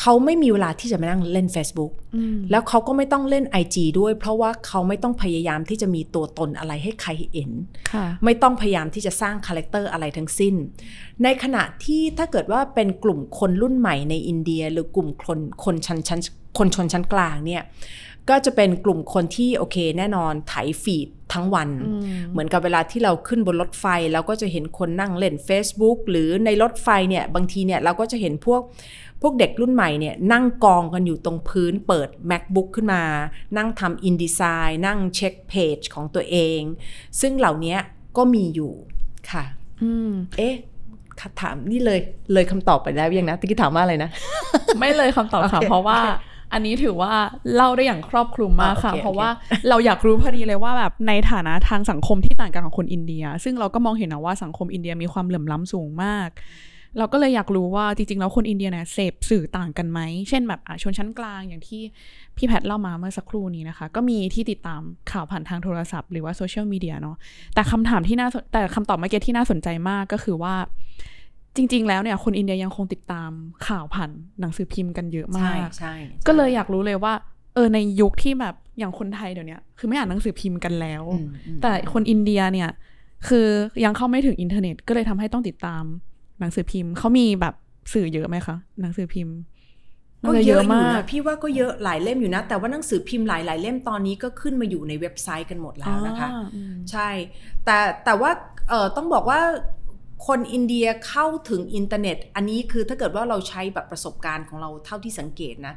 [0.00, 7.50] เขาไม่มีเวลาที่จะมานั่งเล่น Facebook อืมแล้วเขาก็ไม่ต้องเล่น IG ด้วย เพราะว่าเขาไม่ต้องพยายามที่จะมีตัวตนอะไรให้ใครเห็น
[7.92, 10.54] ค่ะไม่ต้องพยายามที่จะสร้าง character อะไรทั้งสิ้น
[11.22, 16.20] ในขณะที่ถ้าเกิดว่าเป็นกลุ่มคนรุ่นใหม่ในอินเดีย หรือกลุ่มคนคนชั้นชั้น
[16.58, 17.62] คนชนชั้นกลางเนี่ย
[18.30, 21.68] ก็จะเป็นกลุ่มคนที่โอเค แน่นอนไถ feed ทั้งวัน
[22.30, 28.60] เหมือนกับเวลาที่เราขึ้นบนรถไฟ เราก็จะเห็นคนนั่งเล่น Facebook หรือในรถไฟเนี่ยบางทีเนี่ยเราก็จะเห็นพวก
[29.22, 33.02] พวกเด็กรุ่นใหม่เนี่ยนั่งกองกันอยู่ตรงพื้นเปิด MacBook ขึ้นมา
[33.56, 36.60] นั่งทำ InDesign นั่งเช็คเพจของตัวเอง
[37.20, 37.76] ซึ่งเหล่านี้
[38.16, 38.72] ก็มีอยู่
[39.30, 39.44] ค่ะ
[39.82, 40.54] อืมเอ๊ะ
[41.40, 42.00] ถามนี่เลย
[42.32, 44.10] เลยคำตอบไปแล้วยังนะตะกี้ถามว่าอะไรนะ
[44.78, 45.98] ไม่เลยคำตอบค่ะโอเคเพราะว่า
[46.39, 47.12] โอเคอันนี้ถือว่า
[47.54, 49.28] เล่าได้อย่างครอบคลุมมากค่ะอ่าโอเคเพราะโอเคว่า
[49.68, 56.30] เราอยากรู้พอดีเลยว่าแบบในฐานะทางสังคมที่ต่างกันของคนอินเดีย ซึ่งเราก็มองเห็นนะว่าสังคมอินเดียมีความเหลื่อมล้ำสูงมาก
[56.98, 61.82] เราก็เลยอยากรู้ว่าจริงๆแล้วคนอินเดียเนี่ยเสพสื่อต่างกันไหม เช่นแบบอะชนชั้นกลางอย่างที่
[62.36, 64.80] พี่แพทย์เล่ามาเมื่อสักครู่นี้นะคะ ก็มีที่ติดตาม
[65.10, 67.16] ข่าวผ่านทางโทรศัพท์หรือว่าโซเชียลมีเดียเนาะ
[67.54, 70.54] แต่คำถามที่น่าสนแต่คำตอบเมื่อกี้ที่น่าสนใจมากก็คือว่า
[71.56, 73.30] จริง ๆ แล้วเนี่ยคนอินเดียยังคงติดตาม
[73.66, 75.94] ข่าวผ่านหนังสือพิมพ์กันเยอะมากใช่
[76.26, 77.12] ก็เลยอยากรู้เลยว่า
[77.54, 82.70] เออในยุคที่แบบอย่างคนไทยเดี๋ยวนี้คือไม่อ่านหนังสือพิมพ์กันแล้วอืมอืมแต่คนอินเดียเนี่ย
[83.28, 83.46] คือ
[83.84, 85.84] ยังเข้าไม่ถึงอินเทอร์เน็ต ก็เลยทำให้ต้องติดตาม
[86.40, 87.54] หนังสือพิมพ์เขามีแบบ
[87.92, 89.34] สื่อเยอะไหมคะหนังสือพิมพ์
[90.26, 97.08] ก็น่าจะเยอะอยู่มากนะพี่ว่าก็เยอะหลายเล่มอยู่นะ แต่ว่าหนังสือพิมพ์หลายๆเล่มตอนนี้ก็ขึ้นมาอยู่ในเว็บไซต์กันหมดแล้วนะคะอ่าอืมใช่
[97.64, 98.30] แต่แต่ว่า
[98.68, 99.40] เออต้องบอกว่า
[100.26, 105.74] คนอินเดียเข้าถึงอินเทอร์เน็ต อันนี้คือถ้าเกิดว่าเราใช้แบบประสบการณ์ของเราเท่าที่สังเกตนะ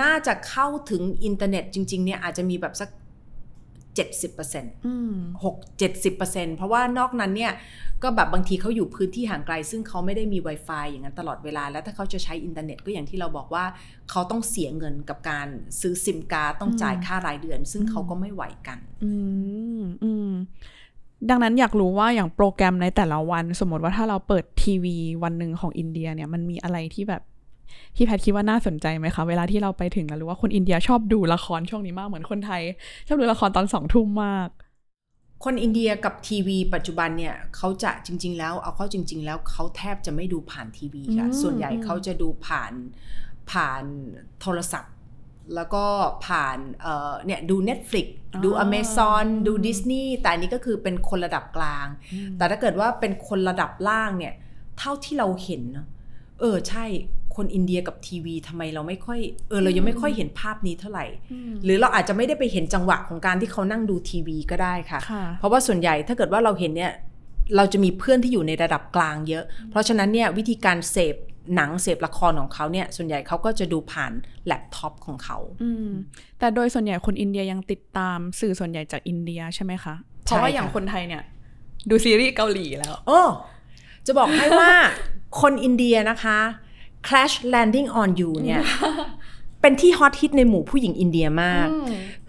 [0.00, 2.90] น่าจะเข้าถึงอินเทอร์เน็ตจริง ๆ เนี่ยอาจจะมีแบบสัก
[3.96, 5.14] 70%อืม
[5.44, 7.52] 6 70%เพราะว่านอกนั้นเนี่ย
[8.02, 13.64] ก็แบบบางทีเขาอยู่พื้นที่ห่างไกล ซึ่งเขาไม่ได้มี Wi-Fi อย่างนั้นตลอดเวลา แล้วถ้าเขาจะใช้อินเทอร์เน็ตก็อย่างที่เราบอกว่า
[14.10, 15.48] เขาต้องเสียเงินกับการ
[15.80, 19.12] ซื้อซิมการ์ดต้องจ่ายค่ารายเดือน ซึ่งเขาก็ไม่ไหวกัน อื
[19.80, 20.30] มอืม
[21.30, 27.22] ดังนั้นอยากรู้ว่าอย่างโปรแกรมในแต่ละวัน สมมติว่าถ้าเราเปิดทีวีวันหนึ่งของอินเดียเนี่ยมันมีอะไรที่แบบ
[27.96, 32.62] พี่แพทย์คิดว่าน่าสนใจไหมคะ เวลาที่เราไปถึงแล้วรู้ว่าคนอินเดียชอบดูละครช่วงนี้มากเหมือนคนไทย
[33.06, 34.48] ชอบดูละครตอนสองทุ่มมาก
[35.44, 42.72] คนอินเดียกับทีวี ปัจจุบันเนี่ยเขาจะจริง ๆ แล้วเอาเข้าจริง ๆ แล้วเขาแทบจะไม่ดูผ่านทีวีค่ะอืมส่วนใหญ่อืมเขาจะดูผ่าน
[43.50, 43.84] ผ่าน
[44.40, 44.91] โทรศัพท์
[45.54, 45.84] แล้วก็
[46.26, 48.06] ผ่านเอ่อเนี่ยดู Netflix
[48.44, 51.86] ดู Amazon ดู Disney แต่อันนี้ก็คือเป็นคนระดับกลาง
[52.36, 54.34] แต่ถ้าเกิดว่าเป็นคนระดับล่างเนี่ย
[54.78, 55.86] เท่าที่เราเห็นนะ
[56.40, 56.84] เออใช่
[57.36, 61.06] คนอินเดียกับทีวีทำไมเราไม่ค่อยเออเรายังไม่ค่อยเห็นภาพนี้เท่าไหร่
[61.64, 66.92] หรือเราอาจจะไม่ได้ไปเห็นจังหวะของการที่เขานั่งดูทีวีก็ได้ค่ะค่ะเพราะว่าส่วนใหญ่ถ้าเกิดว่าเราเห็นเนี่ย
[67.56, 71.16] เราจะมีเพื่อนที่อยู่ในระดับกลางเยอะ เพราะฉะนั้นเนี่ยวิธีการเสพ
[71.56, 74.12] หนังเสพละครของเขาเนี่ย ส่วนใหญ่เขาก็จะดูผ่าน
[74.46, 75.90] แล็ปท็อปของเขาอืม
[76.38, 81.22] แต่โดยส่วนใหญ่คนอินเดียยังติดตามสื่อส่วนใหญ่จากอินเดียใช่ไหมคะ เพราะว่าอย่างคนไทยเนี่ย
[81.88, 83.20] ดูซีรีส์เกาหลีแล้ว โอ้
[84.06, 84.72] จะบอกให้ว่า
[85.40, 86.38] คนอินเดียนะคะ
[87.06, 88.62] Crash Landing on You เนี่ย
[89.60, 91.68] เป็นที่ฮอตฮิตในหมู่ผู้หญิงอินเดียมาก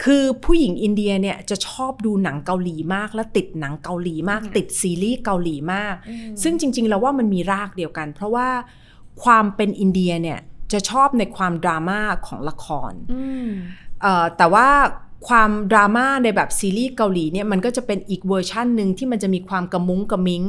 [0.04, 5.94] คือผู้หญิงอินเดียเนี่ยจะชอบดูหนังเกาหลีมาก และติดหนังเกาหลีมาก ติดซีรีส์เกาหลีมาก
[6.42, 8.48] ซึ่งจริง ๆ แล้วว่ามันมีรากเดียวกัน เพราะว่า
[9.22, 10.38] ความเป็นอินเดียเนี่ย
[10.72, 13.50] จะชอบในความดราม่าของละครอืม
[14.02, 14.68] เอ่อแต่ว่า
[15.28, 20.42] ความดราม่าในแบบซีรีส์เกาหลีเนี่ยมันก็จะเป็นอีกเวอร์ชันหนึ่งที่มันจะมีความกระมุ้งกระมิง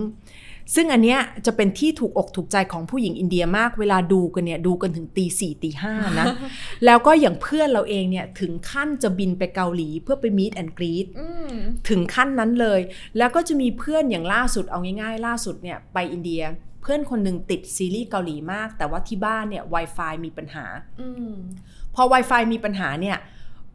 [0.75, 6.25] ซึ่งอันเนี้ยจะเป็นที่ถูกอกถูกใจของผู้หญิงอินเดียมากเวลาดูกันเนี่ยดูกันถึงตีสี่ตีห้านะ
[6.85, 11.53] แล้วก็อย่างเพื่อนเราเองเนี่ยถึงขั้นจะบินไปเกาหลีเพื่อไปมีดแอนกรีดอืม
[11.89, 12.79] ถึงขั้นนั้นเลย
[13.17, 16.41] แล้วก็จะมีเพื่อนอย่างล่าสุดเอาง่ายๆ ล่าสุดเนี่ยไปอินเดีย
[16.74, 20.65] เพื่อนคนหนึ่งติดซีรีส์เกาหลีมาก แต่ว่าที่บ้านเนี่ย Wi-Fi มีปัญหา
[21.01, 21.33] อืม
[21.95, 23.17] พอ Wi-Fi มีปัญหาเนี่ย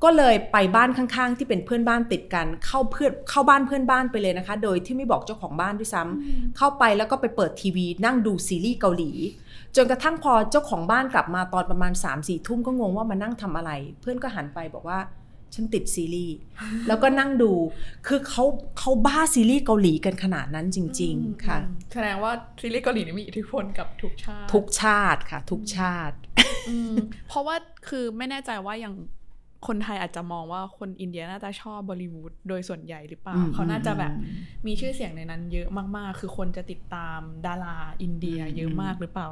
[0.05, 9.11] ก็เลยไปบ้านข้างๆ ที่เป็นเพื่อนบ้านติดกัน เข้าเพื่อนเข้าบ้านเพื่อนบ้านไปเลยนะคะ โดยที่ไม่บอกเจ้าของบ้านด้วยซ้ำเข้าไปแล้วก็ไปเปิดทีวี นั่งดูซีรีส์เกาหลี
[9.77, 14.99] จนกระทั่งพอเจ้าของบ้านกลับมาตอนประมาณ3ามสี่ทุ่มก็งงว่ามานั่งทำอะไร เพื่อนก็หันไปบอกว่า
[15.55, 16.37] ฉันติดซีรีส์
[16.89, 17.53] แล้วก็นั่งดู
[18.07, 18.45] คือเขา
[18.79, 21.59] เขาบ้าซีรีส์เกาหลีกันขนาดนั้นจริง ๆ ค่ะ
[21.93, 26.17] แสดงว่าซีรีส์เกาหลีนี่มีอิทธิพลกับทุกชาติ ทุกชาติค่ะ ทุกชาติ
[26.69, 26.95] อืม
[27.29, 27.57] เพราะว่า
[27.89, 28.95] คือไม่แน่ใจว่าอย่าง
[29.69, 34.37] คนไทยอาจจะมองว่าคนอินเดียน่าจะชอบบอลิวูดโดยส่วนใหญ่หรือเปล่าอืมเขาน่าจะแบบอืม
[34.67, 39.27] มีชื่อเสียงในนั้นเยอะมากๆ คือคนจะติดตามดาราอินเดียอืมเยอะมากหรือเปล่า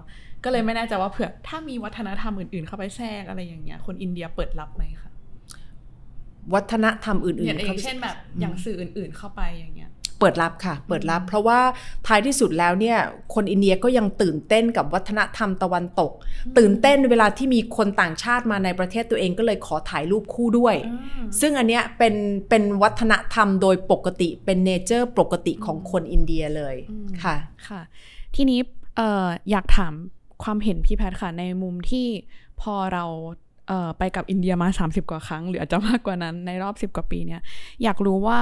[0.44, 5.07] ก็เลยไม่แน่ใจว่าเผื่อถ้ามีวัฒนธรรมอื่นๆ เข้าไปแทรกอะไรอย่างเงี้ย คนอินเดียเปิดรับไหมคะ
[6.54, 9.90] วัฒนธรรมอื่นอย่างๆเขาเช่นแบบอย่างสื่ออื่น ๆเข้าไปอย่างเงี้ย
[10.20, 11.60] เปิดรับค่ะ เปิดรับ เพราะว่า
[12.06, 12.98] ท้ายที่สุดแล้วเนี่ย
[13.34, 16.12] คนอินเดียก็ยังตื่นเต้นกับวัฒนธรรมตะวันตก
[16.58, 20.76] ตื่นเต้นเวลาที่มีคนต่างชาติมาในประเทศตัวเองก็เลยขอถ่ายรูปคู่ด้วย
[21.40, 22.14] ซึ่งอันเนี้ยเป็น
[22.48, 27.36] เป็นวัฒนธรรมโดยปกติเป็นเนเจอร์ปกติของคนอินเดียเลยอืมค่ะ
[27.68, 27.80] ค่ะ
[28.36, 28.60] ทีนี้
[28.96, 29.94] เอ่ออยากถาม
[30.42, 32.06] ความเห็นพี่แพทย์ค่ะในมุมที่
[32.60, 33.47] พอเราเอ่อ
[33.98, 37.40] ไปกับอินเดียมา 30 กว่าครั้ง หรืออาจจะมากกว่านั้นในรอบ 10 กว่าปีเนี่ย
[37.82, 38.38] อยากรู้ว่า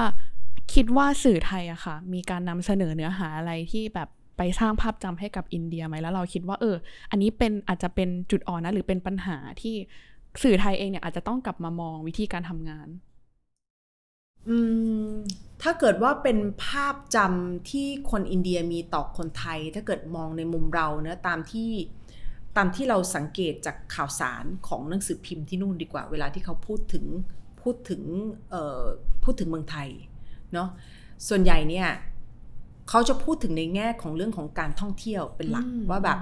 [0.74, 6.76] คิดว่าสื่อไทยอะค่ะ มีการนำเสนอเนื้อหาอะไรที่แบบไปสร้างภาพจำให้กับอินเดียไหมแล้วเราคิดว่าเออ
[7.10, 9.74] อันนี้เป็นอาจจะเป็นจุดอ่อนนะ หรือเป็นปัญหาที่
[10.42, 12.88] สื่อไทยเองเนี่ยอาจจะต้องกลับมามองวิธีการทำงาน
[14.48, 14.56] อื
[15.08, 15.12] ม
[15.62, 21.70] ถ้าเกิดว่าเป็นภาพจำที่คนอินเดียมีต่อคนไทย ถ้าเกิดมองในมุมเราเนะตามที่
[22.56, 27.04] ตามที่เราสังเกตจากข่าวสารของหนังสือพิมพ์ที่นู่นดีกว่า เวลาที่เขาพูดถึง
[27.62, 28.02] พูดถึง
[28.50, 28.82] เอ่อ
[29.24, 29.88] พูดถึงเมืองไทย
[30.52, 30.68] เนาะ
[31.28, 31.88] ส่วนใหญ่เนี่ย
[32.88, 36.18] เขาจะพูดถึงในแง่ของเรื่องของการท่องเที่ยวเป็นหลักอืมว่าแบบ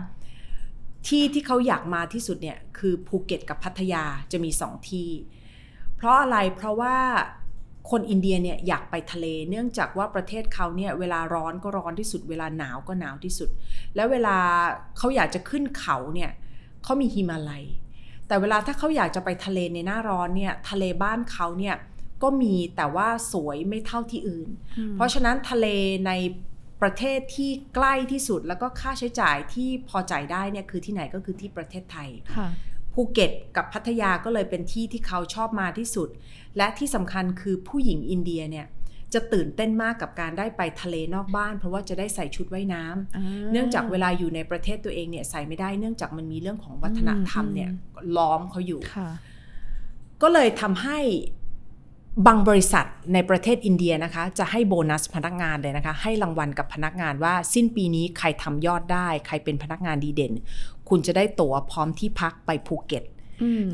[1.07, 5.11] ที่ที่เขาอยากมาที่สุดเนี่ยคือภูเก็ตกับพัทยาจะมีสองที่
[5.97, 6.97] เพราะอะไรเพราะว่า
[7.91, 13.49] คนอินเดียเนี่ยอยากไปทะเล เนื่องจากว่าประเทศเขาเนี่ยเวลาร้อนก็ร้อนที่สุด เวลาหนาวก็หนาวที่สุด
[13.95, 14.37] แล้วเวลา
[14.99, 16.31] เขาอยากจะขึ้นเขาเนี่ย
[16.85, 17.65] เขามีฮิมาลัย
[18.29, 21.77] แต่เวลาถ้าเขาอยากจะไปทะเลในหน้าร้อนเนี่ยทะเลบ้านเขาเนี่ย
[22.23, 24.49] ก็มีแต่ว่าสวยไม่เท่าที่อื่น
[24.95, 25.67] เพราะฉะนั้นทะเล
[26.07, 26.13] ใน
[26.83, 32.49] ประเทศที่ใกล้ที่สุดแล้วก็ค่าใช้จ่ายที่พอจ่ายได้เนี่ยคือที่ไหนก็คือที่ประเทศไทยค่ะ
[32.95, 36.09] ภูเก็ตกับพัทยาก็เลยเป็นที่ที่เขาชอบมาที่สุด
[36.57, 38.67] และที่สำคัญคือผู้หญิงอินเดียเนี่ย
[39.15, 47.71] จะตื่นเต้นมากกับการได้ไปทะเลนอกบ้าน เพราะว่าจะได้ใส่ชุดว่ายน้ำเนื่องจากเวลาอยู่ในประเทศตัวเองเนี่ยใส่ไม่ได้เนื่องจากมันมีเรื่องของวัฒนธรรมเนี่ย
[48.17, 49.09] ล้อมเขาอยู่ค่ะ
[50.23, 50.99] ก็เลยทำให้
[52.27, 60.33] บางบริษัทในประเทศอินเดียนะคะ จะให้โบนัสพนักงานเลยนะคะ ให้รางวัลกับพนักงานว่าสิ้นปีนี้ใครทำยอดได้ ใครเป็นพนักงานดีเด่น
[60.89, 63.05] คุณจะได้ตั๋วพร้อมที่พักไปภูเก็ต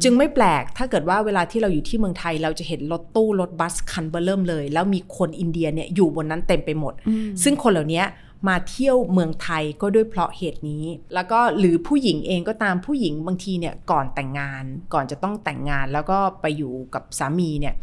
[0.02, 6.94] จึงไม่แปลกถ้าเกิดว่าเวลาที่เราอยู่ที่เมืองไทย เราจะเห็นรถตู้รถบัสคันเบอร์เริ่มเลย แล้วมีคนอินเดียเนี่ยอยู่บนนั้นเต็มไปหมด
[7.42, 8.02] ซึ่งคนเหล่านี้
[8.48, 10.84] มาเที่ยวเมืองไทยก็ด้วยเพราะเหตุนี้
[11.14, 14.64] แล้วก็หรือผู้หญิงเองก็ตามผู้หญิงบางทีเนี่ยก่อนแต่งงาน
[14.94, 17.74] ก่อนจะต้องแต่งงานแล้วก็ไปอยู่กับสามีเนี่ย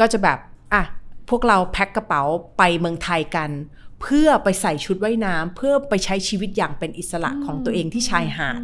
[0.00, 0.38] ก็จะแบบ
[0.74, 0.82] อะ
[1.30, 2.22] พวกเราแพ็คกระเป๋า
[2.58, 3.50] ไปเมืองไทยกัน
[4.02, 8.60] เพื่อไปใส่ชุดว่ายน้ำเพื่อไปใช้ชีวิตอย่างเป็นอิสระของตัวเองที่ชายหาด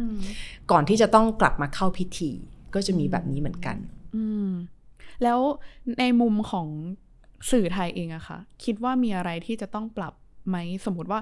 [0.71, 2.31] ก่อนที่จะต้องกลับมาเข้าพิธี
[2.73, 3.77] ก็จะมีแบบนี้เหมือนกัน
[4.15, 4.49] อืม
[5.23, 5.39] แล้ว
[5.99, 6.67] ในมุมของ
[7.51, 10.13] สื่อไทยเองอะค่ะ คิดว่ามีอะไรที่จะต้องปรับ
[10.47, 11.19] ไหมสมมติว่า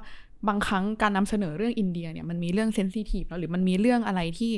[0.47, 4.51] บางครั้งการนำเสนอเรื่องอินเดียเนี่ยมันมีเรื่องเซนซิทีฟหรือมันมีเรื่องอะไรที่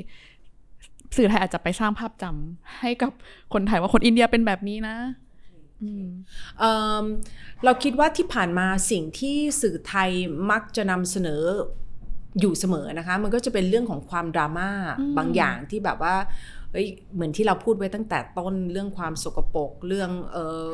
[1.17, 3.11] สื่อไทยอาจจะไปสร้างภาพจำให้กับ
[3.53, 4.95] คนไทยว่าคนอินเดียเป็นแบบนี้นะ
[5.83, 6.05] อืม
[6.59, 7.03] เอิ่ม
[7.63, 10.09] เราคิดว่าที่ผ่านมาสิ่งที่สื่อไทย
[10.51, 11.43] มักจะนำเสนอ
[12.39, 16.15] อยู่เสมอนะคะ มันก็จะเป็นเรื่องของความดราม่าอืมบางอย่างที่แบบว่า
[16.71, 20.65] เฮ้ยเหมือนที่เราพูดไว้ตั้งแต่ต้นเรื่องความสกปรกเรื่องเออ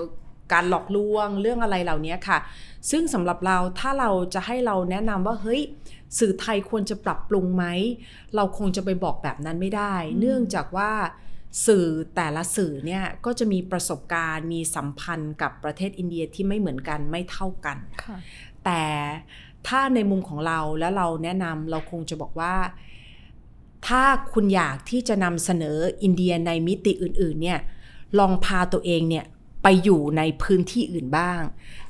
[0.53, 2.37] การหลอกลวงเรื่องอะไรเหล่านี้ค่ะ
[2.91, 5.61] ซึ่งสำหรับเราถ้าเราจะให้เราแนะนำว่าเฮ้ย
[6.19, 7.65] สื่อไทยควรจะปรับปรุงไหม
[8.35, 10.91] เราคงจะไปบอกแบบนั้นไม่ได้อืมเนื่องจากว่า
[11.67, 18.17] สื่อแต่ละสื่อเนี่ยก็จะมีประสบการณ์มีสัมพันธ์กับประเทศอินเดียที่ไม่เหมือนกันไม่เท่ากันค่ะ
[18.65, 18.83] แต่
[19.67, 22.55] ถ้าในมุมของเราแล้วเราแนะนำเราคงจะบอกว่า
[23.87, 27.59] ถ้าคุณอยากที่จะนำเสนออินเดียในมิติอื่นๆเนี่ย
[28.19, 29.25] ลองพาตัวเองเนี่ย
[29.67, 31.41] ไปอยู่ในพื้นที่อื่นบ้าง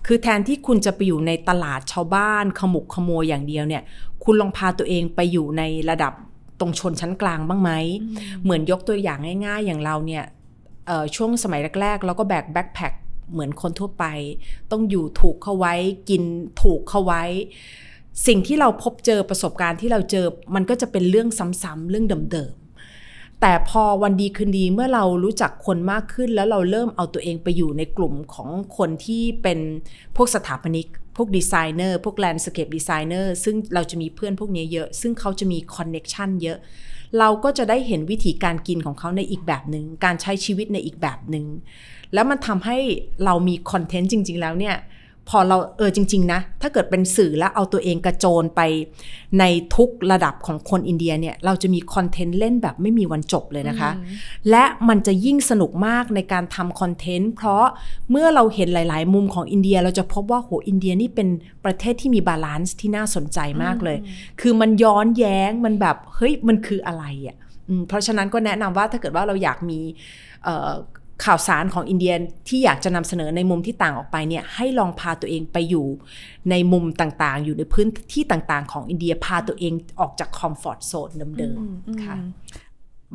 [0.06, 3.84] คือแทนที่คุณจะไปอยู่ในตลาดชาวบ้านขมุกขโมยอย่างเดียวเนี่ย
[4.24, 6.14] คุณลองพาตัวเองไปอยู่ในระดับ
[6.60, 7.72] ตรงชนชั้นกลางบ้างไหม
[8.44, 10.24] เหมือนยกตัวอย่างง่าย ๆ อย่างเราเนี่ย
[10.88, 12.94] เอ่อช่วงสมัยแรก ๆ เราก็แบกแบ็คแพค
[13.32, 14.06] เหมือนคนทั่วไป
[14.72, 15.74] ต้องอยู่ถูกเข้าไว้
[16.10, 16.24] กิน
[16.62, 17.24] ถูกเข้าไว้
[18.28, 21.28] สิ่งที่เราพบเจอประสบการณ์ที่เราเจอมันก็จะเป็นเรื่อง
[21.64, 22.65] ซ้ำๆเรื่องเดิมๆ
[23.42, 29.60] แต่พอวันดีคืนดีเมื่อเรารู้จักคนมากขึ้น แล้วเราเริ่มเอาตัวเองไปอยู่ในกลุ่มของคนที่เป็น
[30.16, 36.58] พวกสถาปนิก พวกดีไซเนอร์ พวก landscape designer ซึ่งเราจะมีเพื่อนพวกนี้เยอะ ซึ่งเขาจะมี connection เยอะ
[37.20, 41.46] เราก็จะได้เห็นวิธีการกินของเขาในอีกแบบหนึ่ง การใช้ชีวิตในอีกแบบหนึ่ง
[42.14, 42.78] แล้วมันทำให้
[43.26, 44.76] เรามีคอนเทนต์จริง ๆ แล้วเนี่ย
[45.30, 48.62] พอเราเออจริง ๆ นะ ถ้าเกิดเป็นสื่อแล้วเอาตัวเองกระโจนไป
[49.40, 49.44] ใน
[49.76, 53.92] ทุกระดับของคนอินเดียเนี่ย เราจะมีคอนเทนต์เล่นแบบไม่มีวันจบเลยนะคะ
[54.50, 57.66] และมันจะยิ่งสนุกมากในการทำคอนเทนต์ เพราะ
[58.12, 61.28] เมื่อเราเห็นหลาย ๆ มุมของอินเดียเราจะพบว่าโหอินเดียนี่เป็น
[61.66, 63.98] ประเทศที่มี balance ที่น่าสนใจมากเลย
[64.42, 69.80] คือมันย้อนแย้งมันแบบเฮ้ยมันคืออะไรอะ่ะอืมเพราะฉะนั้นก็แนะนำว่าถ้าเกิดว่าเราอยากมี
[70.44, 70.72] เอ่อ
[71.24, 72.14] ข่าวสารของอินเดีย
[72.48, 75.88] ที่อยากจะนำเสนอในมุมที่ต่างออกไปเนี่ยให้ลองพาตัวเองไปอยู่
[76.50, 82.16] ในมุมต่างๆ อยู่ในพื้นที่ต่างๆ ของอินเดียพาตัวเองออกจากคอมฟอร์ทโซนเดิมอืมอืมๆค่ะ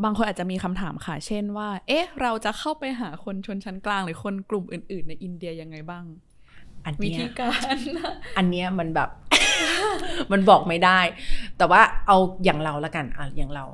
[0.04, 6.04] บางคนอาจจะมีคำถามค่ะ เช่นว่า เอ๊ะ เราจะเข้าไปหาคนชนชั้นกลางหรือคนกลุ่มอื่น ๆ ในอินเดียยังไงบ้าง
[6.84, 7.78] อันวิเนี้ยธีการ
[8.38, 9.08] อันเนี้ยมันแบบ
[10.32, 11.00] มันบอกไม่ได้
[11.58, 13.64] แต่ว่าเอาอย่างเราละกันอะอย่างเรา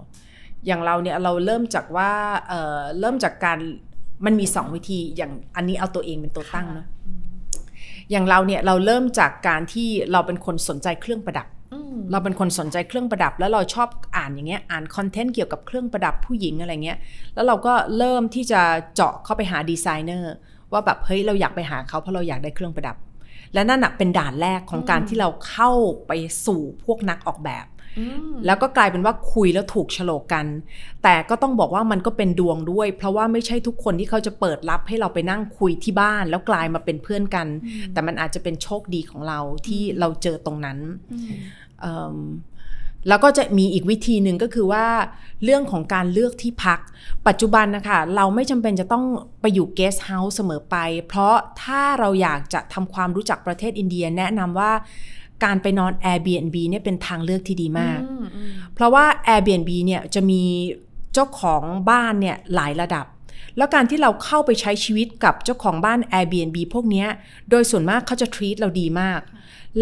[0.67, 2.13] อย่างเราเนี่ยเราเริ่มจากว่า
[2.49, 3.59] เอ่อเริ่มจากการ
[4.25, 6.87] มันมีสองวิธีอย่างอันนี้เอาตัวเองเป็นตัวตั้งเนาะ
[8.11, 11.49] อย่างเราเนี่ยเราเริ่มจากการที่เราเป็นคนสนใจเครื่องประดับ
[12.13, 16.99] เราเป็นคนสนใจเครื่องประดับ แล้วเราชอบอ่านอย่างเงี้ยอ่านคอนเทนต์เกี่ยวกับเครื่องประดับผู้หญิงอะไรเงี้ย
[17.35, 18.61] แล้วเราก็เริ่มที่จะ
[18.95, 20.35] เจาะเข้าไปหาดีไซเนอร์
[20.73, 22.97] ว่าแบบเฮ้ยเราอยากไปหาเขาเพราะเราอยากได้เครื่องประดับ
[23.55, 25.71] และนั่นน่ะเป็นด่านแรกของการที่เราเข้า
[26.07, 26.13] ไป
[26.47, 27.67] สู่พวกนักออกแบบ
[28.47, 30.47] แล้วก็กลายเป็นว่าคุยแล้วถูกโฉลกกัน
[31.03, 37.47] แต่ก็ต้องบอกว่ามันก็เป็นดวงด้วย เพราะว่าไม่ใช่ทุกคนที่เขาจะเปิดรับให้เราไปนั่งคุยที่บ้าน แล้วกลายมาเป็นเพื่อนกัน
[37.93, 40.79] แต่มันอาจจะเป็นโชคดีของเราที่เราเจอตรงนั้น
[41.81, 42.19] เอิ่ม
[43.09, 44.87] แล้วก็จะมีอีกวิธีหนึ่งก็คือว่า
[45.45, 46.81] เรื่องของการเลือกที่พัก
[47.27, 49.05] ปัจจุบันนะคะเราไม่จำเป็นจะต้อง
[49.41, 50.77] ไปอยู่เกสต์เฮาส์เสมอไป
[51.09, 54.73] เพราะถ้าเราอยากจะทำความรู้จักประเทศอินเดียแนะนำว่า
[55.45, 58.01] การไปนอน Airbnb เนี่ยเป็นทางเลือกที่ดีมาก
[58.75, 60.43] เพราะว่า Airbnb เนี่ยจะมี
[61.13, 63.07] เจ้าของบ้านเนี่ยหลายระดับ
[63.57, 67.09] แล้วการที่เราเข้าไปใช้ชีวิตกับเจ้าของบ้าน Airbnb พวกเนี้ย
[67.51, 69.23] โดยส่วนมากเขาจะ treat เราดีมาก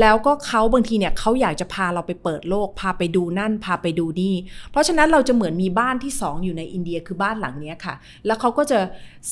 [0.00, 4.34] แล้วก็เขาบางทีเนี่ยเขาอยากจะพาเราไปเปิดโลก พาไปดูนั่น พาไปดูนี่
[4.70, 7.94] เพราะฉะนั้นเราจะเหมือนมีบ้านที่สองอยู่ในอินเดียคือบ้านหลังเนี้ยค่ะ
[8.26, 8.80] แล้วเขาก็จะ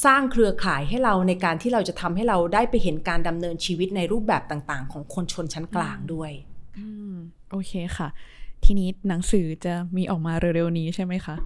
[0.05, 6.31] สร้างเครือข่ายให้เราในการที่เราจะทำให้เราได้ไปเห็นการดำเนินชีวิตในรูปแบบต่างๆ ของคนชนชั้นกลางด้วย
[6.79, 7.15] อืม
[7.51, 8.09] โอเคค่ะ
[8.65, 11.37] ทีนี้หนังสือจะมีออกมาเร็วๆนี้ใช่ไหมคะ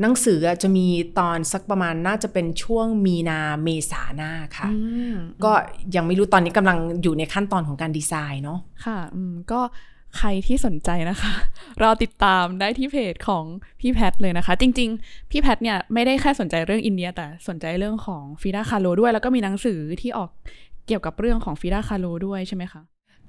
[0.00, 0.86] หนังสืออะจะมี
[1.18, 4.76] ตอนสักประมาณน่าจะเป็นช่วงมีนาเมษาหน้าค่ะอื
[5.12, 5.14] ม
[5.44, 5.52] ก็
[5.96, 9.60] ยังไม่รู้ตอนนี้กำลังอยู่ในขั้นตอนของการดีไซน์เนาะค่ะอืมก็
[10.18, 11.32] ใครที่สนใจนะคะ
[11.80, 13.44] เราติดตามได้ที่เพจของ
[13.80, 20.30] พี่แพทเลยนะคะ จริง ๆ พี่แพทเนี่ยไม่ได้แค่สนใจเรื่องอินเดีย แต่สนใจเรื่องของฟีดาคาโลด้วย แล้วก็มีหนังสือที่ออก
[20.86, 22.82] เกี่ยวกับเรื่องของฟีดาคาโลด้วยใช่ไหมคะ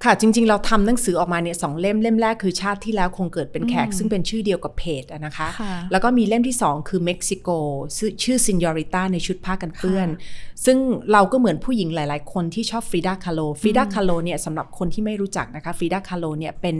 [0.04, 7.48] ค่ะจริง ๆ เราทำหนังสือออกมาเนี่ยสองเล่มเล่มแรกคือชาติที่แล้วคงเกิดเป็นแขกอืมซึ่งเป็นชื่อเดียวกับเพจอะนะคะค่ะแล้วก็มีเล่มที่ 2 คือเม็กซิโก
[7.96, 10.08] ชื่อชื่อซินยอริต้าในชุดผ้ากันเปื้อน
[10.64, 10.78] ซึ่ง
[11.12, 16.76] เราก็เหมือนผู้หญิงหลาย ๆ คนที่ชอบฟรีดาคาโลฟรีดาคาโลเนี่ยสำหรับคนที่ไม่รู้จักนะคะฟรีดาคาโลเนี่ยเป็น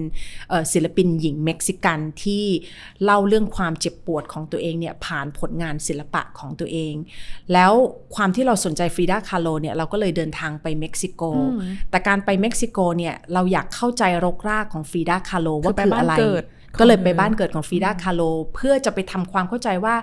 [0.48, 2.44] เอ่อศิลปินหญิงเม็กซิกันที่
[3.04, 6.94] เล่าเรื่องความเจ็บปวดของตัวเองเนี่ยผ่านผลงานศิลปะของตัวเอง
[7.52, 7.72] แล้ว
[8.14, 11.60] ความที่เราสนใจฟรีดาคาโลเนี่ยเราก็เลยเดินทางไปเม็กซิโกอืม
[11.90, 13.03] แต่การไปเม็กซิโกเนี่ย
[13.34, 16.42] เราอยากเข้าใจรกรากของฟรีดาคาโลว่าคือไปคืออะไรบ้านเกิด
[16.78, 18.22] ก็เลยไปของเธอบ้านเกิดของฟรีดาคาโล
[18.54, 19.94] เพื่อจะไปทำความเข้าใจว่า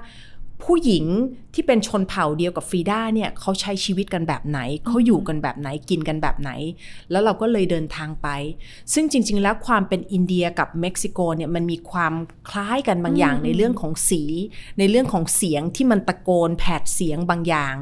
[0.63, 1.05] ผู้หญิง
[1.53, 6.51] ที่เป็นชนเผ่าเดียวกับฟรีดาเนี่ยเขาใช้ชีวิตกันแบบไหนเขาอยู่กันแบบไหนกินกันแบบไหน
[7.11, 8.27] แล้วเราก็เลยเดินทางไป
[8.93, 12.13] ซึ่งจริง ๆ แล้วความเป็นอินเดียกับเม็กซิโกเนี่ยมันมีความ
[12.49, 14.23] คล้ายกันบางอย่างอืมในเรื่องของสี
[14.79, 17.75] ในเรื่องของเสียงที่มันตะโกนแผดเสียงบางอย่าง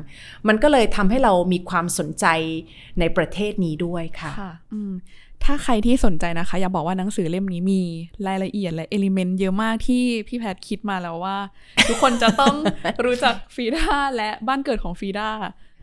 [0.48, 2.26] มันก็เลยทำให้เรามีความสนใจ
[3.00, 4.94] ในประเทศนี้ด้วยค่ะค่ะอืม
[5.44, 7.82] ถ้าใครที่สนใจนะคะ อย่าบอกว่าหนังสือเล่มนี้มี
[8.28, 11.38] รายละเอียดและ element เยอะมากที่พี่แพทคิดมาแล้วว่า
[11.88, 12.56] ทุกคนจะต้อง
[13.06, 13.86] รู้จักฟรีด้า
[14.16, 15.30] และบ้านเกิดของฟรีด้า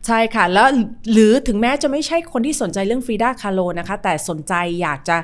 [0.07, 0.67] ใช่ค่ะ แล้ว
[1.11, 5.17] หรือถึงแม้จะไม่ใช่คนที่สนใจเรื่องฟรีดาคาโลนะคะ แต่สนใจอยากจะ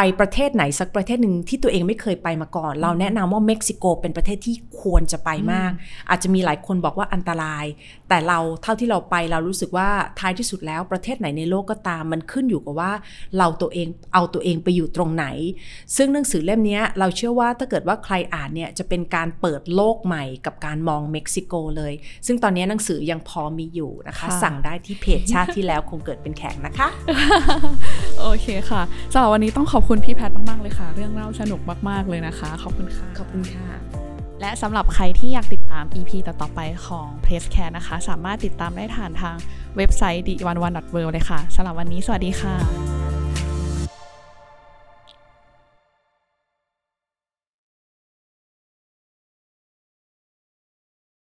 [0.00, 5.70] ไปประเทศไหนสักประเทศหนึ่งที่ตัวเองไม่เคยไปมาก่อน เราแนะนำว่าเม็กซิโกเป็นประเทศที่ควรจะไปมาก
[6.10, 7.64] อาจจะมีหลายคนบอกว่าอันตราย
[8.08, 9.88] แต่เราเท่าที่เราไปเรารู้สึกว่า
[10.18, 12.92] ท้ายที่สุดแล้วประเทศไหนในโลกก็ตาม มันขึ้นอยู่กับว่า
[13.38, 15.26] เราตัวเองเอาตัวเองไปอยู่ตรงไหน
[15.96, 21.92] ซึ่งหนังสือเล่มเนี้ยเราเชื่อว่าถ้าเกิดว่าใครอ่านเนี่ยจะเป็นการเปิดโลกใหม่กับการมองเม็กซิโกเลย
[22.26, 26.88] ซึ่งตอนนี้หนังสือยังพอมีอยู่นะคะค่ะสั่งได้ที่เพจชาติที่แล้วคงเกิดเป็นแขกนะคะ
[28.20, 28.82] โอเคค่ะ
[29.12, 33.66] สำหรับวันนี้ต้องขอบคุณพี่แพทมาก ๆ เลยค่ะ เรื่องเล่าสนุกมาก ๆ เลยนะคะ ขอบคุณค่ะ ขอบคุณค่ะ
[34.40, 37.96] และสำหรับใครที่อยากติดตาม EP ต่อ ๆ ไปของ p r e s s c a r e นะคะ
[38.08, 39.36] สามารถติดตามได้ผ่านทาง
[39.76, 40.72] เว็บไซต์ d 1 1 w o r
[41.06, 43.17] l d เลยค่ะสำหรับวันนี้สวัสดีค่ะ